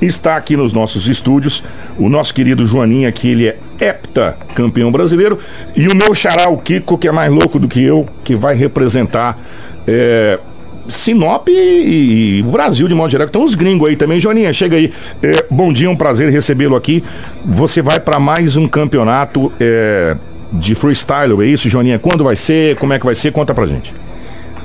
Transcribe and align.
está 0.00 0.36
aqui 0.36 0.56
nos 0.56 0.72
nossos 0.72 1.08
estúdios 1.08 1.62
o 1.98 2.08
nosso 2.08 2.32
querido 2.34 2.66
Joaninha, 2.66 3.10
que 3.10 3.28
ele 3.28 3.48
é 3.48 3.58
hepta 3.80 4.36
campeão 4.54 4.90
brasileiro, 4.90 5.38
e 5.76 5.88
o 5.88 5.94
meu 5.94 6.14
xará, 6.14 6.48
o 6.48 6.58
Kiko, 6.58 6.98
que 6.98 7.08
é 7.08 7.12
mais 7.12 7.32
louco 7.32 7.58
do 7.58 7.68
que 7.68 7.82
eu, 7.82 8.06
que 8.24 8.34
vai 8.34 8.54
representar 8.54 9.38
é, 9.86 10.38
Sinop 10.88 11.48
e, 11.48 12.42
o 12.46 12.50
Brasil 12.50 12.88
de 12.88 12.94
modo 12.94 13.10
geral. 13.10 13.26
Então 13.28 13.44
os 13.44 13.54
gringos 13.54 13.88
aí 13.88 13.96
também. 13.96 14.18
Joaninha, 14.20 14.52
chega 14.52 14.76
aí. 14.76 14.92
É, 15.22 15.44
bom 15.50 15.72
dia, 15.72 15.90
um 15.90 15.96
prazer 15.96 16.30
recebê-lo 16.30 16.74
aqui. 16.74 17.04
Você 17.42 17.82
vai 17.82 18.00
para 18.00 18.18
mais 18.18 18.56
um 18.56 18.66
campeonato 18.66 19.52
é, 19.60 20.16
de 20.52 20.74
freestyle, 20.74 21.42
é 21.42 21.46
isso, 21.46 21.68
Joaninha? 21.68 21.98
Quando 21.98 22.24
vai 22.24 22.36
ser? 22.36 22.76
Como 22.76 22.92
é 22.92 22.98
que 22.98 23.04
vai 23.04 23.14
ser? 23.14 23.32
Conta 23.32 23.54
pra 23.54 23.66
gente. 23.66 23.92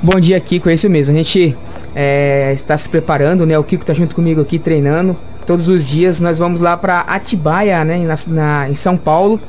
Bom 0.02 0.18
dia, 0.18 0.38
Kiko, 0.40 0.68
é 0.68 0.74
isso 0.74 0.88
mesmo. 0.88 1.14
A 1.14 1.18
gente 1.18 1.56
é, 1.94 2.52
está 2.52 2.76
se 2.76 2.88
preparando, 2.88 3.46
né? 3.46 3.58
O 3.58 3.64
Kiko 3.64 3.82
está 3.82 3.94
junto 3.94 4.14
comigo 4.14 4.40
aqui 4.40 4.58
treinando. 4.58 5.16
Todos 5.46 5.68
os 5.68 5.84
dias 5.84 6.20
nós 6.20 6.38
vamos 6.38 6.60
lá 6.60 6.76
para 6.76 7.00
Atibaia, 7.00 7.84
né? 7.84 7.98
Na, 7.98 8.14
na, 8.26 8.68
em 8.68 8.74
São 8.74 8.96
Paulo, 8.96 9.40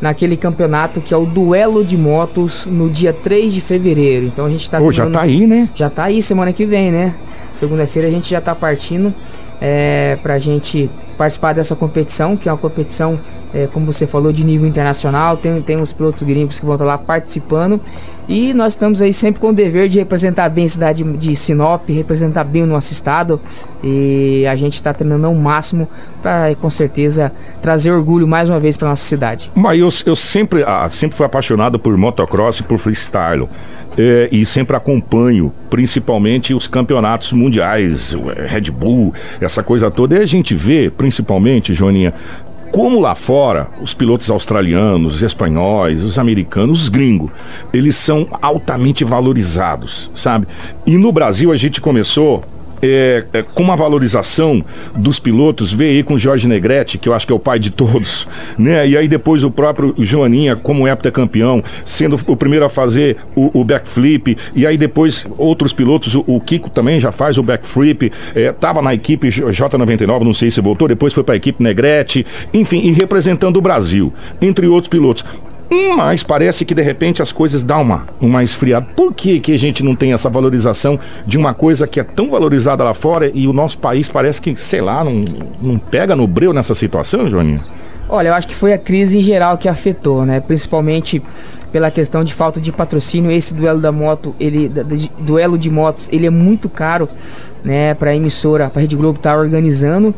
naquele 0.00 0.36
campeonato 0.36 1.00
que 1.00 1.14
é 1.14 1.16
o 1.16 1.24
Duelo 1.24 1.84
de 1.84 1.96
Motos 1.96 2.66
no 2.66 2.90
dia 2.90 3.12
3 3.12 3.52
de 3.52 3.60
fevereiro. 3.60 4.26
Então 4.26 4.44
a 4.46 4.50
gente 4.50 4.64
está. 4.64 4.78
Pô, 4.78 4.92
já 4.92 5.08
tá 5.08 5.22
aí, 5.22 5.46
né? 5.46 5.68
Já 5.74 5.88
tá 5.88 6.04
aí 6.04 6.20
semana 6.20 6.52
que 6.52 6.66
vem, 6.66 6.90
né? 6.90 7.14
Segunda-feira 7.52 8.08
a 8.08 8.10
gente 8.10 8.28
já 8.28 8.40
tá 8.40 8.54
partindo 8.54 9.14
é, 9.60 10.18
para 10.22 10.34
a 10.34 10.38
gente 10.38 10.90
participar 11.16 11.54
dessa 11.54 11.74
competição, 11.76 12.36
que 12.36 12.48
é 12.48 12.52
uma 12.52 12.58
competição, 12.58 13.18
é, 13.54 13.68
como 13.68 13.86
você 13.86 14.06
falou, 14.06 14.32
de 14.32 14.44
nível 14.44 14.66
internacional. 14.66 15.36
Tem, 15.36 15.62
tem 15.62 15.80
os 15.80 15.92
pilotos 15.92 16.22
gringos 16.24 16.58
que 16.58 16.66
vão 16.66 16.74
estar 16.74 16.84
lá 16.84 16.98
participando. 16.98 17.80
E 18.26 18.54
nós 18.54 18.72
estamos 18.72 19.00
aí 19.02 19.12
sempre 19.12 19.40
com 19.40 19.50
o 19.50 19.52
dever 19.52 19.88
de 19.88 19.98
representar 19.98 20.48
bem 20.48 20.64
a 20.64 20.68
cidade 20.68 21.04
de 21.04 21.36
Sinop, 21.36 21.88
representar 21.88 22.42
bem 22.42 22.62
o 22.62 22.66
nosso 22.66 22.92
estado. 22.92 23.40
E 23.82 24.46
a 24.46 24.56
gente 24.56 24.74
está 24.74 24.92
treinando 24.92 25.26
ao 25.26 25.34
máximo 25.34 25.88
para, 26.22 26.54
com 26.56 26.70
certeza, 26.70 27.30
trazer 27.62 27.92
orgulho 27.92 28.26
mais 28.26 28.48
uma 28.48 28.58
vez 28.58 28.76
para 28.76 28.88
nossa 28.88 29.04
cidade. 29.04 29.52
Mas 29.54 29.78
eu, 29.78 29.90
eu 30.10 30.16
sempre, 30.16 30.64
ah, 30.66 30.88
sempre 30.88 31.16
fui 31.16 31.26
apaixonado 31.26 31.78
por 31.78 31.96
motocross 31.96 32.60
e 32.60 32.62
por 32.62 32.78
freestyle. 32.78 33.48
É, 33.96 34.28
e 34.32 34.44
sempre 34.44 34.74
acompanho, 34.74 35.52
principalmente 35.70 36.52
os 36.52 36.66
campeonatos 36.66 37.32
mundiais, 37.32 38.16
Red 38.48 38.72
Bull, 38.72 39.14
essa 39.40 39.62
coisa 39.62 39.88
toda. 39.88 40.16
E 40.16 40.18
a 40.18 40.26
gente 40.26 40.52
vê, 40.52 40.90
principalmente, 40.90 41.72
Joaninha, 41.72 42.12
como 42.74 42.98
lá 42.98 43.14
fora, 43.14 43.68
os 43.80 43.94
pilotos 43.94 44.28
australianos, 44.28 45.14
os 45.14 45.22
espanhóis, 45.22 46.02
os 46.02 46.18
americanos, 46.18 46.82
os 46.82 46.88
gringos, 46.88 47.30
eles 47.72 47.94
são 47.94 48.26
altamente 48.42 49.04
valorizados, 49.04 50.10
sabe? 50.12 50.48
E 50.84 50.98
no 50.98 51.12
Brasil 51.12 51.52
a 51.52 51.56
gente 51.56 51.80
começou 51.80 52.42
é, 52.84 53.24
é, 53.32 53.42
com 53.42 53.62
uma 53.62 53.76
valorização 53.76 54.62
dos 54.94 55.18
pilotos, 55.18 55.72
vê 55.72 55.90
aí 55.90 56.02
com 56.02 56.18
Jorge 56.18 56.46
Negrete, 56.46 56.98
que 56.98 57.08
eu 57.08 57.14
acho 57.14 57.26
que 57.26 57.32
é 57.32 57.36
o 57.36 57.38
pai 57.38 57.58
de 57.58 57.70
todos, 57.70 58.28
né? 58.58 58.86
E 58.86 58.96
aí 58.96 59.08
depois 59.08 59.42
o 59.42 59.50
próprio 59.50 59.94
Joaninha, 59.98 60.54
como 60.54 60.86
heptacampeão, 60.86 61.62
sendo 61.84 62.20
o 62.26 62.36
primeiro 62.36 62.64
a 62.64 62.68
fazer 62.68 63.16
o, 63.34 63.60
o 63.60 63.64
backflip, 63.64 64.36
e 64.54 64.66
aí 64.66 64.76
depois 64.76 65.26
outros 65.38 65.72
pilotos, 65.72 66.14
o, 66.14 66.24
o, 66.26 66.40
Kiko 66.40 66.68
também 66.68 67.00
já 67.00 67.10
faz 67.10 67.38
o 67.38 67.42
backflip, 67.42 68.12
é, 68.34 68.52
tava 68.52 68.82
na 68.82 68.94
equipe 68.94 69.28
J99, 69.28 70.22
não 70.22 70.34
sei 70.34 70.50
se 70.50 70.60
voltou, 70.60 70.86
depois 70.86 71.14
foi 71.14 71.24
para 71.24 71.34
a 71.34 71.36
equipe 71.36 71.62
Negrete, 71.62 72.26
enfim, 72.52 72.80
e 72.80 72.92
representando 72.92 73.56
o 73.56 73.62
Brasil, 73.62 74.12
entre 74.40 74.66
outros 74.66 74.88
pilotos. 74.88 75.24
Mas 75.70 76.22
parece 76.22 76.64
que 76.64 76.74
de 76.74 76.82
repente 76.82 77.22
as 77.22 77.32
coisas 77.32 77.62
dão 77.62 77.82
uma, 77.82 78.06
uma 78.20 78.42
esfriada. 78.42 78.86
Por 78.94 79.12
que, 79.12 79.40
que 79.40 79.52
a 79.52 79.58
gente 79.58 79.82
não 79.82 79.94
tem 79.94 80.12
essa 80.12 80.28
valorização 80.28 80.98
de 81.26 81.38
uma 81.38 81.54
coisa 81.54 81.86
que 81.86 81.98
é 81.98 82.04
tão 82.04 82.30
valorizada 82.30 82.84
lá 82.84 82.94
fora 82.94 83.30
e 83.32 83.46
o 83.46 83.52
nosso 83.52 83.78
país 83.78 84.08
parece 84.08 84.40
que, 84.40 84.54
sei 84.56 84.80
lá, 84.80 85.02
não, 85.02 85.24
não 85.62 85.78
pega 85.78 86.14
no 86.14 86.26
breu 86.26 86.52
nessa 86.52 86.74
situação, 86.74 87.28
Joaninha? 87.28 87.60
Olha, 88.08 88.28
eu 88.28 88.34
acho 88.34 88.46
que 88.46 88.54
foi 88.54 88.72
a 88.72 88.78
crise 88.78 89.18
em 89.18 89.22
geral 89.22 89.56
que 89.56 89.68
afetou, 89.68 90.26
né? 90.26 90.38
Principalmente 90.38 91.22
pela 91.72 91.90
questão 91.90 92.22
de 92.22 92.34
falta 92.34 92.60
de 92.60 92.70
patrocínio. 92.70 93.30
Esse 93.30 93.54
duelo 93.54 93.80
da 93.80 93.90
moto, 93.90 94.34
ele, 94.38 94.68
da, 94.68 94.82
de, 94.82 95.10
duelo 95.18 95.58
de 95.58 95.70
motos, 95.70 96.08
ele 96.12 96.26
é 96.26 96.30
muito 96.30 96.68
caro, 96.68 97.08
né? 97.64 97.94
Para 97.94 98.10
a 98.10 98.16
emissora, 98.16 98.68
para 98.68 98.80
a 98.80 98.82
Rede 98.82 98.94
Globo 98.94 99.16
estar 99.16 99.32
tá 99.32 99.38
organizando. 99.38 100.14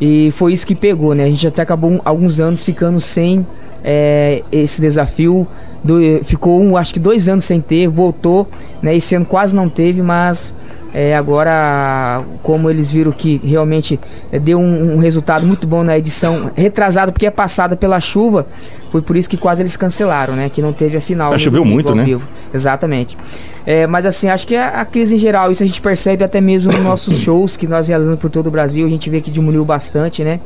E 0.00 0.32
foi 0.36 0.52
isso 0.52 0.66
que 0.66 0.74
pegou, 0.74 1.14
né? 1.14 1.24
A 1.24 1.28
gente 1.28 1.46
até 1.46 1.62
acabou 1.62 2.00
alguns 2.04 2.38
anos 2.38 2.62
ficando 2.62 3.00
sem 3.00 3.44
é, 3.84 4.42
esse 4.50 4.80
desafio. 4.80 5.46
Do, 5.84 5.98
ficou, 6.24 6.62
um, 6.62 6.78
acho 6.78 6.94
que 6.94 6.98
dois 6.98 7.28
anos 7.28 7.44
sem 7.44 7.60
ter, 7.60 7.86
voltou, 7.88 8.48
né? 8.82 8.96
Esse 8.96 9.14
ano 9.14 9.26
quase 9.26 9.54
não 9.54 9.68
teve, 9.68 10.00
mas 10.00 10.54
é, 10.94 11.14
agora, 11.16 12.22
como 12.40 12.70
eles 12.70 12.90
viram 12.90 13.10
que 13.10 13.36
realmente 13.44 13.98
é, 14.30 14.38
deu 14.38 14.58
um, 14.60 14.94
um, 14.94 14.98
resultado 14.98 15.44
muito 15.44 15.66
bom 15.66 15.82
na 15.82 15.98
edição 15.98 16.52
retrasada, 16.54 17.10
porque 17.10 17.26
é 17.26 17.30
passada 17.30 17.74
pela 17.74 17.98
chuva, 17.98 18.46
foi 18.92 19.02
por 19.02 19.16
isso 19.16 19.28
que 19.28 19.36
quase 19.36 19.60
eles 19.60 19.76
cancelaram, 19.76 20.34
né? 20.34 20.48
Que 20.48 20.62
não 20.62 20.72
teve 20.72 20.96
a 20.96 21.00
final. 21.00 21.32
Ah, 21.32 21.38
choveu 21.38 21.64
muito, 21.64 21.94
né? 21.96 22.04
Vivo. 22.04 22.22
Exatamente. 22.52 23.18
É, 23.66 23.86
mas 23.88 24.06
assim, 24.06 24.28
acho 24.28 24.46
que 24.46 24.54
a, 24.54 24.68
a, 24.68 24.84
crise 24.84 25.16
em 25.16 25.18
geral, 25.18 25.50
isso 25.50 25.64
a 25.64 25.66
gente 25.66 25.80
percebe 25.80 26.22
até 26.22 26.40
mesmo 26.40 26.70
nos 26.70 26.80
nossos 26.80 27.18
shows 27.20 27.56
que 27.56 27.66
nós 27.66 27.88
realizamos 27.88 28.20
por 28.20 28.30
todo 28.30 28.46
o 28.46 28.50
Brasil, 28.50 28.86
a 28.86 28.88
gente 28.88 29.10
vê 29.10 29.20
que 29.20 29.32
diminuiu 29.32 29.64
bastante, 29.64 30.22
né? 30.22 30.38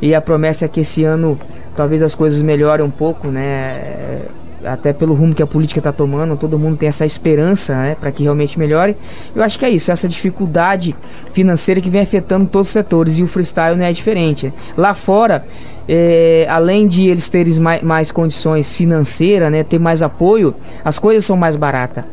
E 0.00 0.14
a 0.14 0.20
promessa 0.20 0.64
é 0.64 0.68
que 0.68 0.80
esse 0.80 1.04
ano 1.04 1.38
talvez 1.76 2.02
as 2.02 2.14
coisas 2.14 2.40
melhorem 2.42 2.84
um 2.84 2.90
pouco, 2.90 3.28
né? 3.28 4.22
Até 4.64 4.92
pelo 4.92 5.14
rumo 5.14 5.34
que 5.34 5.42
a 5.42 5.46
política 5.46 5.80
está 5.80 5.90
tomando, 5.90 6.36
todo 6.36 6.58
mundo 6.58 6.76
tem 6.76 6.88
essa 6.88 7.06
esperança, 7.06 7.74
né, 7.74 7.96
para 7.98 8.12
que 8.12 8.24
realmente 8.24 8.58
melhore. 8.58 8.94
Eu 9.34 9.42
acho 9.42 9.58
que 9.58 9.64
é 9.64 9.70
isso, 9.70 9.90
essa 9.90 10.06
dificuldade 10.06 10.94
financeira 11.32 11.80
que 11.80 11.88
vem 11.88 12.02
afetando 12.02 12.44
todos 12.44 12.68
os 12.68 12.72
setores 12.72 13.16
e 13.16 13.22
o 13.22 13.26
freestyle 13.26 13.74
não 13.74 13.86
é 13.86 13.90
diferente. 13.90 14.52
Lá 14.76 14.92
fora, 14.92 15.46
é, 15.88 16.46
além 16.46 16.86
de 16.86 17.08
eles 17.08 17.26
terem 17.26 17.58
mais, 17.58 17.82
mais 17.82 18.10
condições 18.12 18.76
financeiras, 18.76 19.50
né, 19.50 19.64
ter 19.64 19.78
mais 19.78 20.02
apoio, 20.02 20.54
as 20.84 20.98
coisas 20.98 21.24
são 21.24 21.38
mais 21.38 21.56
baratas. 21.56 22.04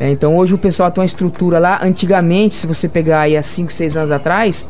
É, 0.00 0.08
então 0.08 0.34
hoje 0.38 0.54
o 0.54 0.58
pessoal 0.58 0.90
tem 0.90 1.02
uma 1.02 1.06
estrutura 1.06 1.58
lá. 1.58 1.80
Antigamente, 1.82 2.54
se 2.54 2.66
você 2.66 2.88
pegar 2.88 3.20
aí 3.20 3.36
há 3.36 3.42
5, 3.42 3.70
6 3.70 3.98
anos 3.98 4.10
atrás, 4.10 4.64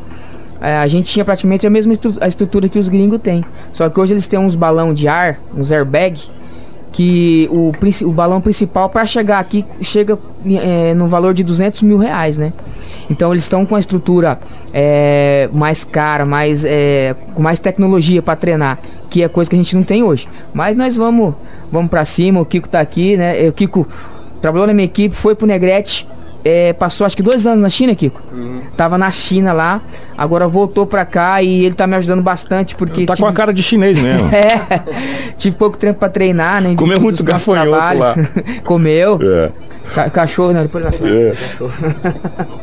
a 0.60 0.86
gente 0.86 1.10
tinha 1.12 1.24
praticamente 1.24 1.66
a 1.66 1.70
mesma 1.70 1.92
estru 1.92 2.14
a 2.20 2.28
estrutura 2.28 2.68
que 2.68 2.78
os 2.78 2.88
gringos 2.88 3.20
têm. 3.22 3.44
Só 3.72 3.88
que 3.88 3.98
hoje 3.98 4.12
eles 4.12 4.26
têm 4.26 4.38
uns 4.38 4.54
balão 4.54 4.92
de 4.92 5.08
ar, 5.08 5.38
uns 5.56 5.72
airbag, 5.72 6.20
que 6.92 7.48
o, 7.50 7.72
o 8.06 8.12
balão 8.12 8.40
principal 8.40 8.88
para 8.88 9.06
chegar 9.06 9.38
aqui 9.38 9.64
chega 9.80 10.18
é, 10.44 10.92
no 10.94 11.08
valor 11.08 11.32
de 11.32 11.42
200 11.42 11.82
mil 11.82 11.96
reais, 11.96 12.36
né? 12.36 12.50
Então 13.08 13.32
eles 13.32 13.44
estão 13.44 13.64
com 13.64 13.76
a 13.76 13.80
estrutura 13.80 14.38
é, 14.72 15.48
mais 15.52 15.84
cara, 15.84 16.24
mais, 16.24 16.64
é, 16.64 17.14
com 17.34 17.42
mais 17.42 17.58
tecnologia 17.58 18.20
para 18.20 18.36
treinar, 18.36 18.78
que 19.08 19.22
é 19.22 19.28
coisa 19.28 19.48
que 19.48 19.56
a 19.56 19.58
gente 19.58 19.74
não 19.74 19.82
tem 19.82 20.02
hoje. 20.02 20.28
Mas 20.52 20.76
nós 20.76 20.96
vamos, 20.96 21.34
vamos 21.70 21.90
para 21.90 22.04
cima. 22.04 22.40
O 22.40 22.44
Kiko 22.44 22.68
tá 22.68 22.80
aqui, 22.80 23.16
né? 23.16 23.48
O 23.48 23.52
Kiko 23.52 23.86
trabalhou 24.40 24.66
na 24.66 24.74
minha 24.74 24.86
equipe, 24.86 25.14
foi 25.14 25.34
pro 25.34 25.46
Negrete 25.46 26.06
é, 26.44 26.72
passou 26.72 27.06
acho 27.06 27.16
que 27.16 27.22
dois 27.22 27.46
anos 27.46 27.60
na 27.60 27.68
China, 27.68 27.94
Kiko. 27.94 28.20
Uhum. 28.32 28.62
Tava 28.76 28.96
na 28.96 29.10
China 29.10 29.52
lá, 29.52 29.82
agora 30.16 30.48
voltou 30.48 30.86
pra 30.86 31.04
cá 31.04 31.42
e 31.42 31.64
ele 31.64 31.74
tá 31.74 31.86
me 31.86 31.96
ajudando 31.96 32.22
bastante 32.22 32.74
porque. 32.74 33.04
Tá 33.04 33.14
tive... 33.14 33.24
com 33.24 33.30
a 33.30 33.32
cara 33.32 33.52
de 33.52 33.62
chinês 33.62 33.98
mesmo. 33.98 34.28
é, 34.34 35.32
tive 35.36 35.56
pouco 35.56 35.76
tempo 35.76 35.98
pra 35.98 36.08
treinar, 36.08 36.62
né? 36.62 36.74
Comeu 36.76 37.00
muito 37.00 37.22
gafanhoto 37.22 37.98
lá. 37.98 38.14
Comeu. 38.64 39.18
É. 39.22 39.50
Ca 39.94 40.08
cachorro, 40.08 40.52
né? 40.52 40.62
Depois 40.62 40.84
na 40.84 40.90
é. 40.90 41.34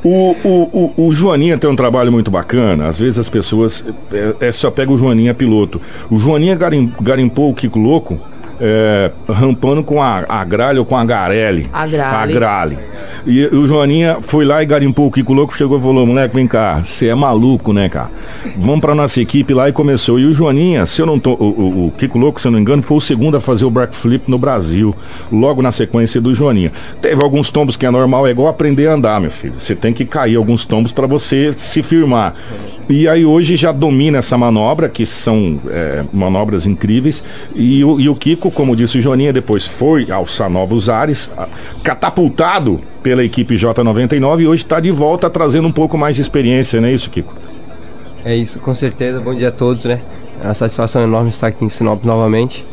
o, 0.03 0.35
o, 0.43 0.93
o, 0.97 1.07
o 1.07 1.11
Joaninha 1.11 1.57
tem 1.57 1.69
um 1.69 1.75
trabalho 1.75 2.11
muito 2.11 2.31
bacana. 2.31 2.87
Às 2.87 2.97
vezes 2.97 3.19
as 3.19 3.29
pessoas 3.29 3.85
é, 4.11 4.47
é 4.47 4.51
só 4.51 4.71
pega 4.71 4.91
o 4.91 4.97
Joaninha 4.97 5.33
piloto. 5.35 5.81
O 6.09 6.17
Joaninha 6.17 6.55
garim, 6.55 6.93
garimpou 7.01 7.49
o 7.49 7.53
Kiko 7.53 7.77
Louco 7.77 8.17
é, 8.59 9.11
rampando 9.29 9.83
com 9.83 10.01
a, 10.01 10.25
a 10.27 10.43
Gralha 10.43 10.79
ou 10.79 10.85
com 10.85 10.95
a 10.95 11.05
Garelli. 11.05 11.67
A 11.71 11.87
Grale. 11.87 12.15
A 12.15 12.35
Grale. 12.35 12.79
E, 13.25 13.39
e, 13.39 13.55
o 13.55 13.67
Joaninha 13.67 14.17
foi 14.19 14.45
lá 14.45 14.61
e 14.61 14.65
garimpou 14.65 15.07
o 15.07 15.11
Kiko 15.11 15.33
Louco, 15.33 15.57
chegou 15.57 15.77
e 15.77 15.81
falou, 15.81 16.05
moleque, 16.05 16.35
vem 16.35 16.47
cá, 16.47 16.81
você 16.83 17.07
é 17.07 17.15
maluco, 17.15 17.73
né, 17.73 17.89
cara? 17.89 18.09
Vamos 18.57 18.81
pra 18.81 18.95
nossa 18.95 19.21
equipe 19.21 19.53
lá 19.53 19.69
e 19.69 19.71
começou. 19.71 20.19
E 20.19 20.25
o 20.25 20.33
Joaninha, 20.33 20.85
se 20.85 21.01
eu 21.01 21.05
não 21.05 21.19
tô, 21.19 21.33
o, 21.33 21.45
o, 21.45 21.87
o 21.87 21.91
Kiko 21.91 22.17
Louco, 22.17 22.39
se 22.39 22.47
eu 22.47 22.51
não 22.51 22.57
me 22.57 22.61
engano, 22.61 22.83
foi 22.83 22.97
o 22.97 23.01
segundo 23.01 23.37
a 23.37 23.41
fazer 23.41 23.65
o 23.65 23.69
backflip 23.69 24.29
no 24.29 24.37
Brasil, 24.37 24.95
logo 25.31 25.61
na 25.61 25.71
sequência 25.71 26.19
do 26.19 26.33
Joaninha. 26.33 26.71
Teve 27.01 27.23
alguns 27.23 27.49
tombos 27.49 27.77
que 27.77 27.85
é 27.85 27.91
normal, 27.91 28.27
é 28.27 28.31
igual 28.31 28.47
aprender 28.47 28.87
a 28.87 28.93
andar, 28.93 29.21
meu 29.21 29.31
filho. 29.31 29.55
Você 29.57 29.75
tem 29.75 29.93
que 29.93 30.05
cair 30.05 30.35
alguns 30.35 30.65
tombos 30.65 30.91
para 30.91 31.07
você 31.07 31.53
se 31.53 31.83
firmar. 31.83 32.33
E 32.89 33.07
aí 33.07 33.25
hoje 33.25 33.57
já 33.57 33.71
domina 33.71 34.19
essa 34.19 34.37
manobra, 34.37 34.87
que 34.87 35.05
são 35.05 35.59
é, 35.69 36.05
manobras 36.13 36.65
incríveis, 36.65 37.23
e 37.55 37.77
e 37.79 38.09
o 38.09 38.15
Kiko 38.15 38.46
como 38.51 38.75
disse 38.75 38.97
o 38.97 39.01
Joninha, 39.01 39.33
depois 39.33 39.65
foi 39.65 40.11
alçar 40.11 40.49
novos 40.49 40.89
ares, 40.89 41.29
catapultado 41.83 42.81
pela 43.01 43.23
equipe 43.23 43.55
J99 43.55 44.41
e 44.41 44.47
hoje 44.47 44.63
está 44.63 44.79
de 44.79 44.91
volta 44.91 45.29
trazendo 45.29 45.67
um 45.67 45.71
pouco 45.71 45.97
mais 45.97 46.15
de 46.15 46.21
experiência, 46.21 46.81
não 46.81 46.87
é 46.87 46.93
isso, 46.93 47.09
Kiko? 47.09 47.33
É 48.25 48.35
isso, 48.35 48.59
com 48.59 48.73
certeza. 48.73 49.19
Bom 49.19 49.33
dia 49.33 49.49
a 49.49 49.51
todos, 49.51 49.85
né? 49.85 50.01
Uma 50.43 50.53
satisfação 50.53 51.03
enorme 51.03 51.29
estar 51.29 51.47
aqui 51.47 51.63
em 51.63 51.69
Sinop 51.69 52.03
novamente, 52.03 52.65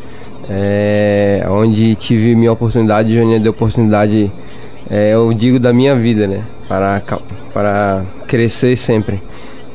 é, 0.48 1.44
onde 1.48 1.94
tive 1.94 2.34
minha 2.34 2.52
oportunidade, 2.52 3.14
Joninha 3.14 3.40
deu 3.40 3.52
oportunidade, 3.52 4.30
é, 4.90 5.14
eu 5.14 5.32
digo, 5.32 5.58
da 5.58 5.72
minha 5.72 5.94
vida, 5.94 6.26
né? 6.26 6.42
Para, 6.68 7.02
para 7.52 8.04
crescer 8.26 8.76
sempre. 8.76 9.20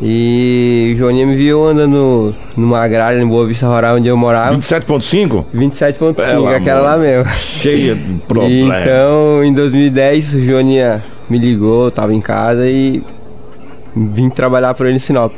E 0.02 0.94
o 0.96 0.98
Joaninha 0.98 1.26
me 1.26 1.36
viu 1.36 1.68
andando 1.68 2.34
numa 2.56 2.80
agrária 2.80 3.22
em 3.22 3.28
Boa 3.28 3.46
Vista 3.46 3.68
Rural, 3.68 3.98
onde 3.98 4.08
eu 4.08 4.16
morava. 4.16 4.56
27.5? 4.56 5.46
27.5, 5.54 6.56
aquela 6.56 6.80
lá 6.80 6.98
mesmo. 6.98 7.30
Cheia 7.34 7.96
de 7.96 8.14
problemas. 8.28 8.82
Então, 8.82 9.44
em 9.44 9.54
2010, 9.54 10.36
o 10.36 10.42
Joaninha 10.42 11.04
me 11.30 11.38
ligou, 11.38 11.92
tava 11.92 12.14
em 12.14 12.22
casa 12.22 12.70
e 12.70 13.04
vim 13.96 14.30
trabalhar 14.30 14.74
para 14.74 14.88
ele 14.88 14.96
em 14.96 15.00
Sinop. 15.00 15.34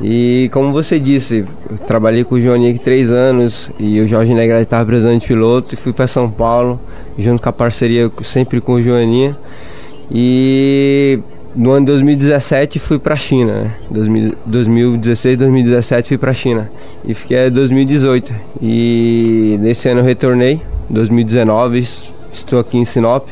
E 0.00 0.50
como 0.52 0.72
você 0.72 0.98
disse, 0.98 1.44
trabalhei 1.86 2.24
com 2.24 2.34
o 2.34 2.40
Joaninha 2.40 2.70
aqui 2.70 2.80
três 2.80 3.10
anos 3.10 3.70
e 3.78 4.00
o 4.00 4.08
Jorge 4.08 4.34
Negra 4.34 4.60
estava 4.60 4.84
precisando 4.84 5.20
de 5.20 5.26
piloto 5.26 5.74
e 5.74 5.76
fui 5.76 5.92
para 5.92 6.08
São 6.08 6.28
Paulo, 6.28 6.80
junto 7.16 7.40
com 7.40 7.48
a 7.48 7.52
parceria 7.52 8.10
sempre 8.24 8.60
com 8.60 8.72
o 8.72 8.82
Joaninha. 8.82 9.36
E 10.10 11.20
no 11.54 11.70
ano 11.70 11.86
de 11.86 11.92
2017 11.92 12.78
fui 12.78 12.98
para 12.98 13.14
a 13.14 13.16
China, 13.16 13.52
né? 13.52 13.74
2016, 14.46 15.36
2017 15.38 16.08
fui 16.08 16.18
para 16.18 16.30
a 16.32 16.34
China 16.34 16.70
e 17.04 17.14
fiquei 17.14 17.38
até 17.38 17.50
2018. 17.50 18.34
E 18.60 19.56
nesse 19.60 19.88
ano 19.88 20.00
eu 20.00 20.04
retornei, 20.04 20.60
2019 20.90 21.78
estou 22.32 22.58
aqui 22.58 22.76
em 22.76 22.84
Sinop 22.84 23.28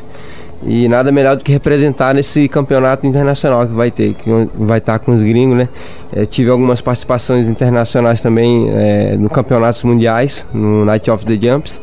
e 0.65 0.87
nada 0.87 1.11
melhor 1.11 1.35
do 1.35 1.43
que 1.43 1.51
representar 1.51 2.13
nesse 2.13 2.47
campeonato 2.47 3.05
internacional 3.05 3.67
que 3.67 3.73
vai 3.73 3.91
ter, 3.91 4.13
que 4.13 4.29
vai 4.55 4.77
estar 4.77 4.97
com 4.99 5.13
os 5.13 5.21
gringos, 5.21 5.57
né? 5.57 5.67
É, 6.15 6.25
tive 6.25 6.49
algumas 6.49 6.79
participações 6.79 7.49
internacionais 7.49 8.21
também 8.21 8.69
é, 8.69 9.17
no 9.17 9.29
campeonatos 9.29 9.83
mundiais, 9.83 10.45
no 10.53 10.85
Night 10.85 11.11
of 11.11 11.25
the 11.25 11.35
Jumps. 11.35 11.81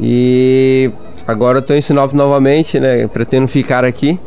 E 0.00 0.90
agora 1.26 1.60
estou 1.60 1.76
em 1.76 1.80
Sinop 1.80 2.12
novamente, 2.12 2.80
né? 2.80 3.06
Pretendo 3.06 3.46
ficar 3.46 3.84
aqui. 3.84 4.18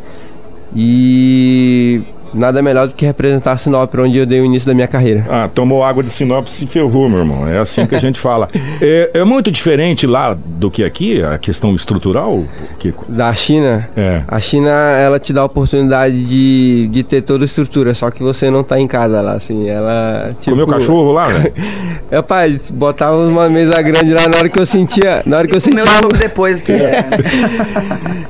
E 0.74 2.02
nada 2.34 2.62
melhor 2.62 2.88
do 2.88 2.94
que 2.94 3.06
representar 3.06 3.58
Sinop, 3.58 3.94
onde 3.98 4.18
eu 4.18 4.26
dei 4.26 4.42
o 4.42 4.46
início 4.46 4.68
da 4.68 4.74
minha 4.74 4.88
carreira. 4.88 5.26
Ah, 5.30 5.50
tomou 5.54 5.84
água 5.84 6.04
de 6.04 6.10
Sinop 6.10 6.48
e 6.48 6.50
se 6.50 6.68
ferrou, 6.68 7.10
meu 7.10 7.20
irmão. 7.20 7.48
É 7.48 7.58
assim 7.58 7.86
que 7.86 7.96
a 7.96 8.00
gente 8.00 8.20
fala. 8.20 8.50
É, 8.82 9.12
é, 9.14 9.24
muito 9.24 9.52
diferente 9.52 10.06
lá 10.06 10.36
do 10.36 10.70
que 10.70 10.84
aqui, 10.84 11.22
a 11.22 11.38
questão 11.38 11.76
estrutural, 11.76 12.44
Kiko? 12.80 13.06
Da 13.08 13.34
China? 13.34 13.90
É. 13.96 14.24
A 14.28 14.40
China, 14.40 14.70
ela 14.70 15.20
te 15.20 15.32
dá 15.34 15.42
a 15.42 15.46
oportunidade 15.46 16.26
de, 16.26 16.90
de 16.92 17.04
ter 17.04 17.22
toda 17.22 17.44
a 17.44 17.46
estrutura, 17.46 17.94
só 17.94 18.12
que 18.12 18.22
você 18.22 18.50
não 18.50 18.64
tá 18.64 18.80
em 18.80 18.88
casa 18.88 19.22
lá, 19.22 19.34
assim. 19.34 19.70
Ela. 19.70 20.36
Tipo... 20.40 20.52
Comeu 20.52 20.68
cachorro 20.68 21.12
lá, 21.12 21.28
velho? 21.28 21.54
Rapaz, 22.12 22.70
botava 22.72 23.18
uma 23.18 23.50
mesa 23.50 23.82
grande 23.82 24.14
lá 24.14 24.28
na 24.28 24.38
hora 24.38 24.50
que 24.50 24.60
eu 24.60 24.66
sentia. 24.66 25.22
Na 25.26 25.38
hora 25.38 25.48
que 25.48 25.56
eu 25.56 25.60
sentia. 25.60 25.84
Um... 25.84 26.18
depois 26.18 26.62
que. 26.62 26.74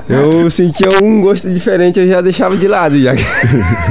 É. 0.08 0.14
eu 0.14 0.52
sentia 0.52 0.88
um 1.02 1.20
gosto 1.20 1.50
diferente, 1.50 2.00
eu 2.00 2.08
já 2.08 2.22
deixava 2.22 2.56
de 2.56 2.68
lado 2.68 3.02
já. 3.02 3.14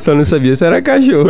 Só 0.00 0.14
não 0.14 0.24
sabia 0.24 0.54
se 0.56 0.64
era 0.64 0.80
cachorro. 0.82 1.28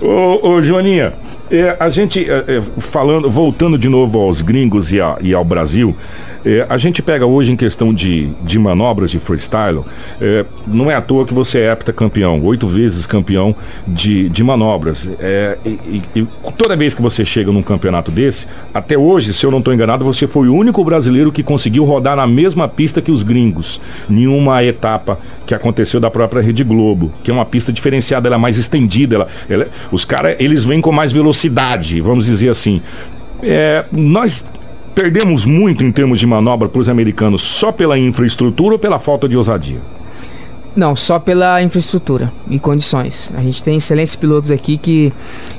ô, 0.00 0.48
ô, 0.48 0.62
Joaninha, 0.62 1.12
é, 1.50 1.76
a 1.78 1.88
gente 1.88 2.28
é, 2.28 2.44
é, 2.46 2.60
falando, 2.60 3.30
voltando 3.30 3.78
de 3.78 3.88
novo 3.88 4.18
aos 4.18 4.42
gringos 4.42 4.92
e, 4.92 5.00
a, 5.00 5.16
e 5.20 5.34
ao 5.34 5.44
Brasil, 5.44 5.96
é, 6.44 6.66
a 6.68 6.76
gente 6.76 7.02
pega 7.02 7.26
hoje 7.26 7.52
em 7.52 7.56
questão 7.56 7.92
de, 7.92 8.30
de 8.42 8.58
manobras 8.58 9.10
de 9.10 9.18
freestyle, 9.18 9.82
é, 10.20 10.44
não 10.66 10.90
é 10.90 10.94
à 10.94 11.00
toa 11.00 11.26
que 11.26 11.34
você 11.34 11.60
é 11.60 11.76
campeão, 11.92 12.42
oito 12.44 12.66
vezes 12.66 13.06
campeão 13.06 13.54
de, 13.86 14.28
de 14.28 14.44
manobras. 14.44 15.10
É, 15.18 15.56
e, 15.64 16.02
e, 16.14 16.26
toda 16.56 16.76
vez 16.76 16.94
que 16.94 17.02
você 17.02 17.24
chega 17.24 17.50
num 17.50 17.62
campeonato 17.62 18.10
desse, 18.10 18.46
até 18.72 18.96
hoje, 18.96 19.32
se 19.32 19.44
eu 19.44 19.50
não 19.50 19.58
estou 19.58 19.72
enganado, 19.72 20.04
você 20.04 20.26
foi 20.26 20.48
o 20.48 20.54
único 20.54 20.84
brasileiro 20.84 21.32
que 21.32 21.42
conseguiu 21.42 21.84
rodar 21.84 22.16
na 22.16 22.26
mesma 22.26 22.68
pista 22.68 23.00
que 23.00 23.10
os 23.10 23.22
gringos, 23.22 23.80
em 24.08 24.26
uma 24.26 24.62
etapa 24.62 25.18
que 25.46 25.54
aconteceu 25.54 26.00
da 26.00 26.10
própria 26.10 26.42
Rede 26.42 26.64
Globo, 26.64 27.12
que 27.22 27.30
é 27.30 27.34
uma 27.34 27.44
pista 27.44 27.72
diferenciada, 27.72 28.28
ela 28.28 28.36
é 28.36 28.38
mais 28.38 28.58
estendida, 28.58 29.16
ela, 29.16 29.28
ela 29.48 29.68
os 29.90 30.04
caras 30.04 30.36
eles 30.38 30.64
vêm 30.64 30.80
com 30.80 30.92
mais 30.92 31.12
velocidade, 31.12 32.00
vamos 32.00 32.26
dizer 32.26 32.48
assim. 32.48 32.82
É, 33.42 33.84
nós 33.92 34.44
Perdemos 34.94 35.44
muito 35.44 35.84
em 35.84 35.92
termos 35.92 36.18
de 36.18 36.26
manobra 36.26 36.68
para 36.68 36.80
os 36.80 36.88
americanos 36.88 37.42
só 37.42 37.70
pela 37.70 37.98
infraestrutura 37.98 38.74
ou 38.74 38.78
pela 38.78 38.98
falta 38.98 39.28
de 39.28 39.36
ousadia? 39.36 39.80
Não, 40.78 40.94
só 40.94 41.18
pela 41.18 41.60
infraestrutura 41.60 42.32
e 42.48 42.58
condições. 42.58 43.32
A 43.36 43.42
gente 43.42 43.62
tem 43.62 43.76
excelentes 43.76 44.14
pilotos 44.14 44.50
aqui 44.50 44.76
que 44.76 45.12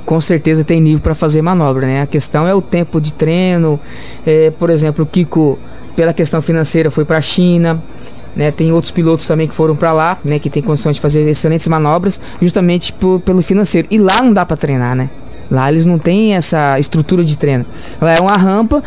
com 0.06 0.18
certeza 0.20 0.64
tem 0.64 0.80
nível 0.80 1.00
para 1.00 1.14
fazer 1.14 1.42
manobra, 1.42 1.86
né? 1.86 2.02
A 2.02 2.06
questão 2.06 2.46
é 2.46 2.54
o 2.54 2.62
tempo 2.62 3.00
de 3.00 3.12
treino. 3.12 3.78
É, 4.24 4.50
por 4.50 4.70
exemplo, 4.70 5.04
o 5.04 5.06
Kiko, 5.06 5.58
pela 5.94 6.14
questão 6.14 6.40
financeira, 6.40 6.90
foi 6.90 7.04
para 7.04 7.18
a 7.18 7.20
China. 7.20 7.82
Né, 8.34 8.52
tem 8.52 8.70
outros 8.70 8.92
pilotos 8.92 9.26
também 9.26 9.48
que 9.48 9.54
foram 9.54 9.74
para 9.74 9.92
lá, 9.92 10.16
né, 10.24 10.38
que 10.38 10.48
tem 10.48 10.62
condições 10.62 10.94
de 10.94 11.02
fazer 11.02 11.28
excelentes 11.28 11.66
manobras, 11.66 12.20
justamente 12.40 12.92
por, 12.92 13.18
pelo 13.20 13.42
financeiro. 13.42 13.88
E 13.90 13.98
lá 13.98 14.22
não 14.22 14.32
dá 14.32 14.46
para 14.46 14.56
treinar, 14.56 14.94
né? 14.94 15.10
Lá 15.50 15.70
eles 15.70 15.84
não 15.84 15.98
têm 15.98 16.34
essa 16.34 16.78
estrutura 16.78 17.24
de 17.24 17.36
treino. 17.36 17.66
Lá 18.00 18.14
é 18.14 18.20
uma 18.20 18.36
rampa, 18.36 18.82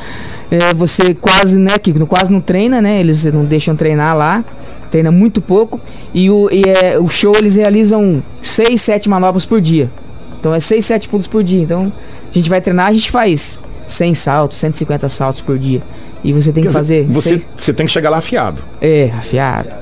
é, 0.50 0.74
você 0.74 1.14
quase, 1.14 1.58
né, 1.60 1.78
que 1.78 1.94
quase 2.06 2.32
não 2.32 2.40
treina, 2.40 2.82
né? 2.82 3.00
Eles 3.00 3.26
não 3.26 3.44
deixam 3.44 3.76
treinar 3.76 4.16
lá, 4.16 4.46
treina 4.90 5.12
muito 5.12 5.42
pouco. 5.42 5.80
E 6.14 6.30
o, 6.30 6.50
e 6.52 6.64
é, 6.66 6.98
o 6.98 7.10
show 7.10 7.34
eles 7.36 7.56
realizam 7.56 8.24
6, 8.42 8.80
7 8.80 9.10
manobras 9.10 9.46
por 9.46 9.60
dia. 9.60 9.92
Então 10.40 10.54
é 10.54 10.60
6, 10.60 10.86
7 10.86 11.10
pulos 11.10 11.28
por 11.28 11.44
dia. 11.44 11.62
Então 11.62 11.92
a 12.30 12.34
gente 12.34 12.50
vai 12.50 12.62
treinar, 12.62 12.88
a 12.88 12.94
gente 12.94 13.12
faz 13.12 13.60
100 13.86 14.14
saltos, 14.14 14.58
150 14.60 15.10
saltos 15.10 15.42
por 15.42 15.58
dia. 15.58 15.82
E 16.24 16.32
você 16.32 16.54
tem 16.54 16.64
Quer 16.64 16.70
que 16.70 16.74
fazer. 16.74 17.06
Você, 17.08 17.42
você 17.56 17.74
tem 17.74 17.86
que 17.86 17.92
chegar 17.92 18.10
lá 18.10 18.18
afiado. 18.18 18.62
É, 18.82 19.12
afiado. 19.18 19.76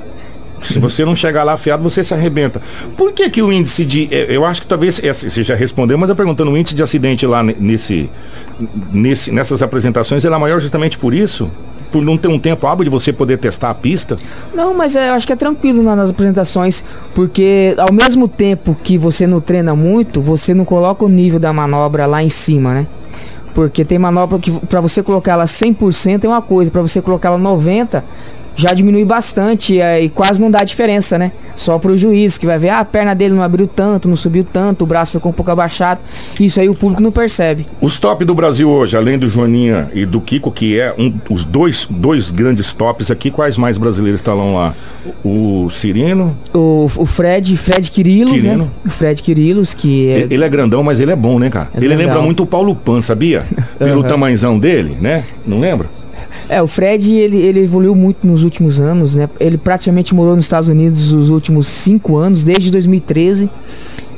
Se 0.62 0.80
você 0.80 1.04
não 1.04 1.16
chegar 1.16 1.44
lá 1.44 1.54
afiado, 1.54 1.82
você 1.82 2.04
se 2.04 2.14
arrebenta. 2.14 2.62
Por 2.98 3.12
que 3.12 3.30
que 3.30 3.42
o 3.42 3.52
índice 3.52 3.86
de... 3.86 4.08
É, 4.12 4.28
eu 4.30 4.46
acho 4.46 4.62
que 4.62 4.68
talvez... 4.68 5.00
Você 5.00 5.44
já 5.44 5.56
respondeu, 5.56 5.98
mas 5.98 6.10
eu 6.10 6.16
perguntando, 6.16 6.52
o 6.52 6.58
índice 6.58 6.76
de 6.76 6.84
acidente 6.84 7.26
lá 7.26 7.44
nesse, 7.44 8.10
nesse, 8.92 9.32
nessas 9.32 9.62
apresentações, 9.62 10.26
é 10.26 10.30
maior 10.30 10.60
justamente 10.60 10.98
por 10.98 11.14
isso? 11.14 11.50
Por 11.92 12.04
não 12.04 12.18
ter 12.18 12.28
um 12.28 12.40
tempo 12.40 12.68
hábil 12.68 12.86
de 12.86 12.90
você 12.90 13.12
poder 13.12 13.38
testar 13.38 13.70
a 13.70 13.74
pista? 13.74 14.18
Não, 14.54 14.74
mas 14.74 14.96
é, 14.96 15.10
eu 15.10 15.14
acho 15.14 15.28
que 15.28 15.34
é 15.34 15.36
tranquilo 15.36 15.84
nas 15.84 16.10
apresentações, 16.10 16.84
porque 17.14 17.76
ao 17.78 17.94
mesmo 17.94 18.28
tempo 18.28 18.76
que 18.82 18.98
você 18.98 19.28
não 19.28 19.42
treina 19.42 19.76
muito, 19.76 20.22
você 20.22 20.54
não 20.54 20.64
coloca 20.64 21.04
o 21.04 21.10
nível 21.10 21.40
da 21.40 21.52
manobra 21.52 22.06
lá 22.06 22.24
em 22.24 22.30
cima, 22.30 22.74
né? 22.74 22.88
Porque 23.54 23.84
tem 23.84 24.00
manobra 24.00 24.40
que 24.40 24.52
para 24.52 24.80
você 24.80 25.04
colocar 25.04 25.34
ela 25.34 25.46
100% 25.46 26.24
é 26.24 26.28
uma 26.28 26.42
coisa, 26.42 26.72
para 26.72 26.82
você 26.82 27.02
colocar 27.02 27.30
ela 27.30 27.38
90 27.38 28.04
já 28.56 28.74
diminui 28.74 29.06
bastante 29.06 29.80
é, 29.80 30.02
e 30.04 30.10
quase 30.10 30.42
não 30.42 30.52
dá 30.52 30.64
diferença, 30.64 31.18
né? 31.18 31.32
Só 31.56 31.78
pro 31.78 31.98
juiz 31.98 32.38
que 32.38 32.46
vai 32.46 32.58
ver, 32.58 32.70
ah, 32.70 32.80
a 32.80 32.86
perna 32.86 33.14
dele 33.14 33.34
não 33.34 33.44
abriu 33.44 33.68
tanto, 33.68 34.10
não 34.10 34.16
subiu 34.16 34.44
tanto, 34.44 34.84
o 34.84 34.86
braço 34.88 35.14
ficou 35.14 35.32
um 35.32 35.34
pouco 35.34 35.52
abaixado. 35.52 36.00
Isso 36.40 36.60
aí 36.60 36.70
o 36.70 36.76
público 36.76 37.02
não 37.02 37.12
percebe. 37.12 37.68
Os 37.80 37.98
top 37.98 38.26
do 38.26 38.34
Brasil 38.34 38.70
hoje, 38.70 38.96
além 38.98 39.18
do 39.18 39.28
Joaninha 39.28 39.90
e 39.94 40.06
do 40.06 40.22
Kiko, 40.22 40.52
que 40.52 40.80
é 40.80 40.94
um, 40.98 41.14
os 41.30 41.44
dois, 41.44 41.88
dois 41.90 42.32
grandes 42.32 42.74
tops 42.74 43.12
aqui, 43.12 43.32
quais 43.32 43.58
mais 43.58 43.78
brasileiros 43.78 44.20
estão 44.20 44.56
lá? 44.56 44.74
O 45.24 45.70
Cirino? 45.70 46.38
O, 46.54 46.90
o 46.98 47.06
Fred, 47.06 47.56
Fred 47.58 47.90
Quirilos, 47.90 48.44
né? 48.44 48.68
O 48.86 48.90
Fred 48.90 49.22
Quirilos, 49.22 49.74
que 49.74 50.10
é... 50.10 50.28
Ele 50.30 50.44
é 50.44 50.50
grandão, 50.50 50.84
mas 50.84 51.00
ele 51.00 51.12
é 51.12 51.16
bom, 51.16 51.40
né, 51.40 51.50
cara? 51.50 51.70
É 51.74 51.78
ele 51.78 51.96
lembra 51.96 52.22
muito 52.22 52.44
o 52.44 52.46
Paulo 52.46 52.76
Pan, 52.76 53.02
sabia? 53.02 53.40
Pelo 53.78 54.02
uhum. 54.02 54.08
tamanzão 54.08 54.58
dele, 54.58 54.98
né? 55.00 55.24
Não 55.46 55.60
lembra? 55.60 55.90
É, 56.50 56.62
o 56.62 56.68
Fred, 56.68 57.14
ele, 57.14 57.38
ele 57.38 57.62
evoluiu 57.62 57.96
muito 57.96 58.26
nos 58.26 58.44
últimos 58.44 58.80
anos, 58.80 59.16
né? 59.16 59.30
Ele 59.40 59.58
praticamente 59.58 60.14
morou 60.14 60.36
nos 60.36 60.46
Estados 60.46 60.68
Unidos 60.68 61.12
os 61.12 61.30
últimos 61.30 61.68
cinco 61.68 62.18
anos, 62.18 62.44
desde 62.44 62.72
2013. 62.72 63.50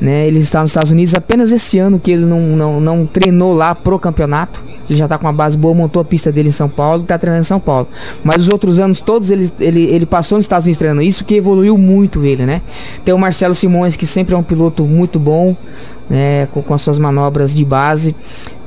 Né? 0.02 0.28
Ele 0.28 0.40
está 0.40 0.60
nos 0.60 0.72
Estados 0.72 0.92
Unidos 0.92 1.14
apenas 1.14 1.52
esse 1.54 1.80
ano 1.80 1.98
que 1.98 2.12
ele 2.12 2.26
não, 2.26 2.42
não, 2.42 2.80
não 2.82 3.06
treinou 3.06 3.54
lá 3.54 3.74
pro 3.74 3.98
campeonato. 3.98 4.62
Ele 4.90 5.00
já 5.00 5.06
está 5.06 5.18
com 5.18 5.26
uma 5.26 5.32
base 5.32 5.58
boa, 5.58 5.74
montou 5.74 6.02
a 6.02 6.06
pista 6.06 6.30
dele 6.30 6.50
em 6.50 6.52
São 6.52 6.68
Paulo 6.68 7.04
está 7.04 7.18
treinando 7.18 7.42
em 7.42 7.46
São 7.46 7.60
Paulo. 7.60 7.88
Mas 8.22 8.44
os 8.44 8.50
outros 8.50 8.80
anos 8.80 9.00
todos 9.00 9.32
ele, 9.32 9.50
ele, 9.60 9.84
ele 9.84 10.06
passou 10.06 10.38
nos 10.38 10.44
Estados 10.44 10.66
Unidos 10.66 10.78
treinando. 10.78 11.02
Isso 11.02 11.24
que 11.24 11.36
evoluiu 11.36 11.78
muito 11.78 12.26
ele, 12.26 12.46
né? 12.46 12.62
Tem 13.06 13.14
o 13.14 13.18
Marcelo 13.18 13.56
Simões, 13.56 13.96
que 13.96 14.06
sempre 14.06 14.36
é 14.36 14.38
um 14.38 14.44
piloto 14.44 14.84
muito 14.84 15.18
bom, 15.18 15.56
né? 16.10 16.48
Com, 16.48 16.62
com 16.62 16.74
as 16.74 16.82
suas 16.82 17.00
manobras 17.00 17.56
de 17.56 17.64
base. 17.64 18.14